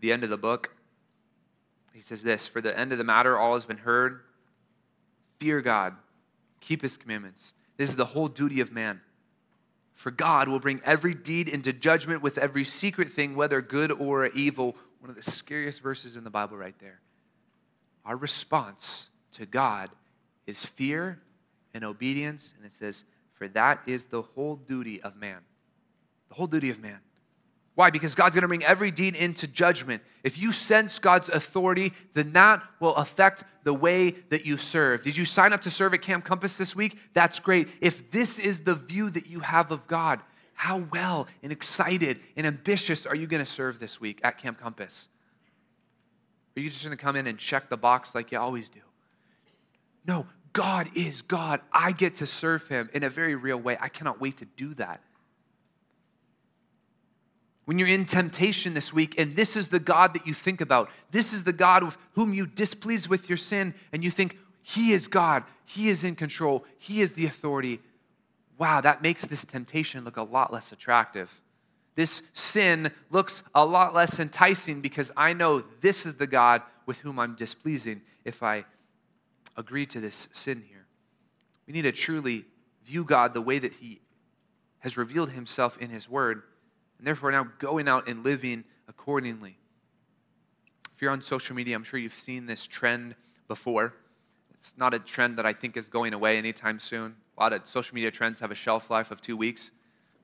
[0.00, 0.74] the end of the book.
[1.94, 4.22] He says this For the end of the matter, all has been heard.
[5.38, 5.94] Fear God,
[6.60, 7.54] keep his commandments.
[7.76, 9.02] This is the whole duty of man.
[9.96, 14.26] For God will bring every deed into judgment with every secret thing, whether good or
[14.28, 14.76] evil.
[15.00, 17.00] One of the scariest verses in the Bible, right there.
[18.04, 19.88] Our response to God
[20.46, 21.18] is fear
[21.72, 22.52] and obedience.
[22.56, 25.38] And it says, For that is the whole duty of man.
[26.28, 27.00] The whole duty of man.
[27.76, 27.90] Why?
[27.90, 30.02] Because God's going to bring every deed into judgment.
[30.24, 35.02] If you sense God's authority, then that will affect the way that you serve.
[35.02, 36.98] Did you sign up to serve at Camp Compass this week?
[37.12, 37.68] That's great.
[37.82, 40.20] If this is the view that you have of God,
[40.54, 44.58] how well and excited and ambitious are you going to serve this week at Camp
[44.58, 45.10] Compass?
[46.56, 48.80] Are you just going to come in and check the box like you always do?
[50.06, 51.60] No, God is God.
[51.70, 53.76] I get to serve Him in a very real way.
[53.78, 55.02] I cannot wait to do that
[57.66, 60.88] when you're in temptation this week and this is the God that you think about,
[61.10, 64.92] this is the God with whom you displease with your sin, and you think, He
[64.92, 67.80] is God, He is in control, He is the authority.
[68.56, 71.40] Wow, that makes this temptation look a lot less attractive.
[71.96, 76.98] This sin looks a lot less enticing because I know this is the God with
[76.98, 78.64] whom I'm displeasing if I
[79.56, 80.86] agree to this sin here.
[81.66, 82.44] We need to truly
[82.84, 84.00] view God the way that He
[84.80, 86.42] has revealed Himself in His Word
[86.98, 89.58] and therefore now going out and living accordingly.
[90.94, 93.14] If you're on social media, I'm sure you've seen this trend
[93.48, 93.94] before.
[94.54, 97.16] It's not a trend that I think is going away anytime soon.
[97.36, 99.70] A lot of social media trends have a shelf life of two weeks.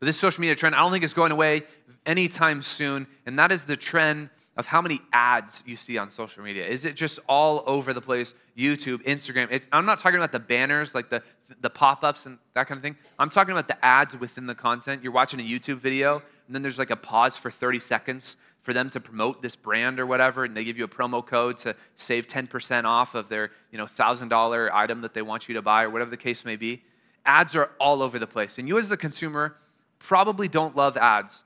[0.01, 1.65] But this social media trend, I don't think is going away
[2.07, 3.07] anytime soon.
[3.27, 6.67] And that is the trend of how many ads you see on social media.
[6.67, 8.35] Is it just all over the place?
[8.57, 9.49] YouTube, Instagram.
[9.51, 11.23] It's, I'm not talking about the banners, like the,
[11.61, 12.97] the pop ups and that kind of thing.
[13.19, 15.03] I'm talking about the ads within the content.
[15.03, 18.75] You're watching a YouTube video, and then there's like a pause for 30 seconds for
[18.75, 21.75] them to promote this brand or whatever, and they give you a promo code to
[21.95, 25.85] save 10% off of their you know, $1,000 item that they want you to buy
[25.85, 26.83] or whatever the case may be.
[27.25, 28.59] Ads are all over the place.
[28.59, 29.57] And you, as the consumer,
[29.99, 31.43] probably don't love ads.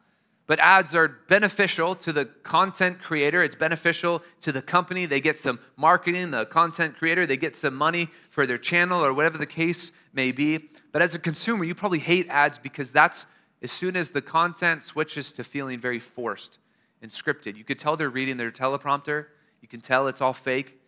[0.48, 3.44] But ads are beneficial to the content creator.
[3.44, 5.06] It's beneficial to the company.
[5.06, 9.14] They get some marketing, the content creator, they get some money for their channel or
[9.14, 10.68] whatever the case may be.
[10.90, 13.24] But as a consumer, you probably hate ads because that's
[13.62, 16.58] as soon as the content switches to feeling very forced
[17.02, 17.56] and scripted.
[17.56, 19.26] You could tell they're reading their teleprompter,
[19.60, 20.78] you can tell it's all fake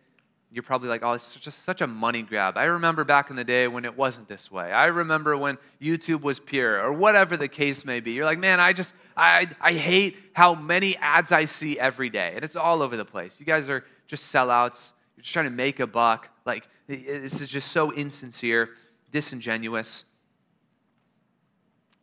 [0.51, 2.57] you're probably like, oh, it's just such a money grab.
[2.57, 4.73] I remember back in the day when it wasn't this way.
[4.73, 8.13] I remember when YouTube was pure or whatever the case may be.
[8.13, 12.33] You're like, man, I just, I, I hate how many ads I see every day.
[12.35, 13.39] And it's all over the place.
[13.39, 14.93] You guys are just sellouts.
[15.17, 16.31] You're just trying to make a buck.
[16.47, 18.71] Like, this is just so insincere,
[19.11, 20.07] disingenuous.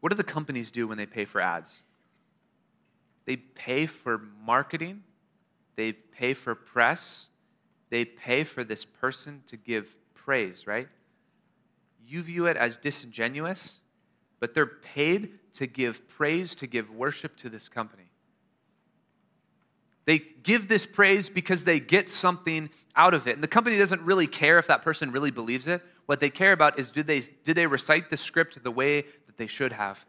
[0.06, 1.82] What do the companies do when they pay for ads?
[3.26, 5.02] They pay for marketing,
[5.76, 7.30] they pay for press
[7.90, 10.90] they pay for this person to give praise, right?
[12.06, 13.80] You view it as disingenuous,
[14.42, 18.12] but they're paid to give praise, to give worship to this company.
[20.06, 23.36] They give this praise because they get something out of it.
[23.36, 25.82] And the company doesn't really care if that person really believes it.
[26.06, 29.06] What they care about is do they, do they recite the script the way
[29.36, 30.06] that they should have?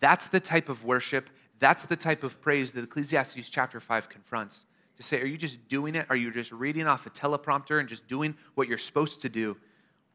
[0.00, 4.66] That's the type of worship, that's the type of praise that Ecclesiastes chapter 5 confronts
[4.96, 6.06] to say, are you just doing it?
[6.10, 9.56] Are you just reading off a teleprompter and just doing what you're supposed to do?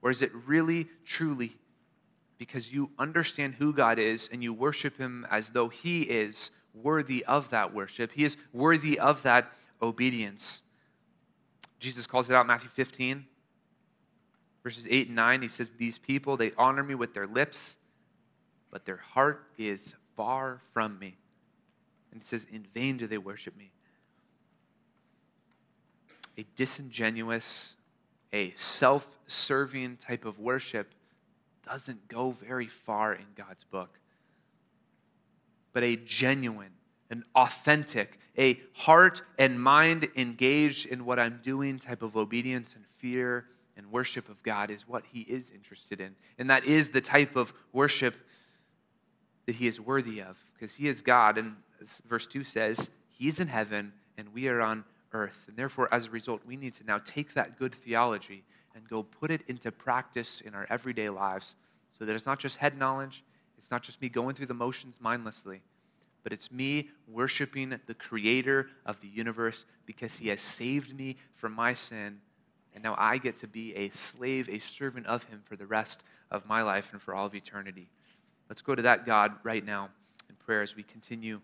[0.01, 1.55] Or is it really, truly
[2.37, 7.25] because you understand who God is and you worship Him as though He is worthy
[7.25, 8.11] of that worship?
[8.11, 9.51] He is worthy of that
[9.81, 10.63] obedience.
[11.79, 13.25] Jesus calls it out in Matthew 15,
[14.63, 15.41] verses 8 and 9.
[15.41, 17.77] He says, These people, they honor me with their lips,
[18.77, 21.17] but their heart is far from me.
[22.11, 23.71] And he says, In vain do they worship me
[26.37, 27.75] a disingenuous,
[28.31, 30.93] a self serving type of worship
[31.65, 33.99] doesn't go very far in God's book.
[35.73, 36.73] But a genuine,
[37.09, 42.85] an authentic, a heart and mind engaged in what I'm doing type of obedience and
[42.85, 46.15] fear and worship of God is what He is interested in.
[46.37, 48.15] And that is the type of worship
[49.47, 51.39] that He is worthy of because He is God.
[51.39, 51.55] And
[52.07, 54.83] verse 2 says, He is in heaven and we are on
[55.13, 55.45] earth.
[55.47, 58.43] And therefore, as a result, we need to now take that good theology
[58.75, 61.55] and go put it into practice in our everyday lives
[61.97, 63.23] so that it's not just head knowledge,
[63.57, 65.61] it's not just me going through the motions mindlessly,
[66.23, 71.53] but it's me worshiping the creator of the universe because he has saved me from
[71.53, 72.19] my sin.
[72.75, 76.03] And now I get to be a slave, a servant of him for the rest
[76.29, 77.89] of my life and for all of eternity.
[78.49, 79.89] Let's go to that God right now
[80.29, 81.41] in prayer as we continue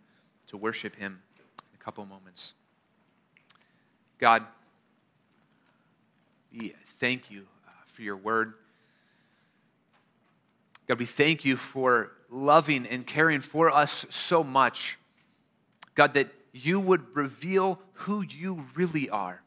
[0.47, 2.53] to worship him in a couple moments.
[4.19, 4.43] God,
[6.51, 8.53] we thank you uh, for your word.
[10.87, 14.97] God, we thank you for loving and caring for us so much.
[15.95, 19.41] God, that you would reveal who you really are.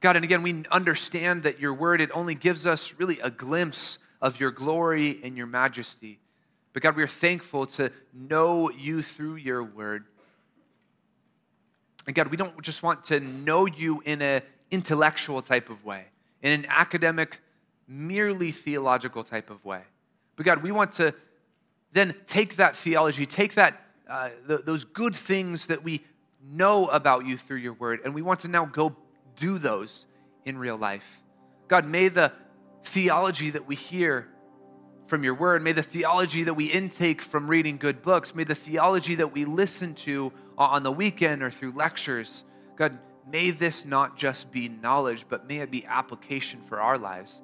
[0.00, 3.98] God, and again, we understand that your word, it only gives us really a glimpse
[4.20, 6.18] of your glory and your majesty.
[6.74, 10.04] But God, we are thankful to know you through your word.
[12.06, 16.04] And God, we don't just want to know you in an intellectual type of way,
[16.42, 17.40] in an academic,
[17.88, 19.82] merely theological type of way.
[20.36, 21.14] But God, we want to
[21.92, 26.04] then take that theology, take that uh, those good things that we
[26.42, 28.94] know about you through your word, and we want to now go
[29.36, 30.06] do those
[30.44, 31.22] in real life.
[31.68, 32.32] God, may the
[32.82, 34.28] theology that we hear
[35.14, 38.52] from your word, may the theology that we intake from reading good books, may the
[38.52, 42.42] theology that we listen to on the weekend or through lectures.
[42.74, 42.98] God,
[43.30, 47.40] may this not just be knowledge, but may it be application for our lives.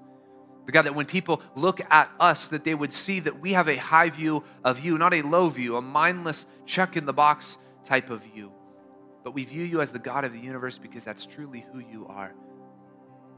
[0.65, 3.69] But God, that when people look at us, that they would see that we have
[3.69, 7.57] a high view of you, not a low view, a mindless check in the box
[7.85, 8.51] type of you.
[9.23, 12.09] But we view you as the God of the universe because that's truly who you
[12.09, 12.35] are.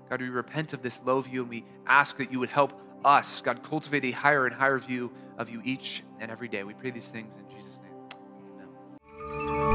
[0.09, 3.43] God, we repent of this low view and we ask that you would help us.
[3.43, 6.65] God, cultivate a higher and higher view of you each and every day.
[6.65, 9.49] We pray these things in Jesus' name.
[9.49, 9.72] Amen.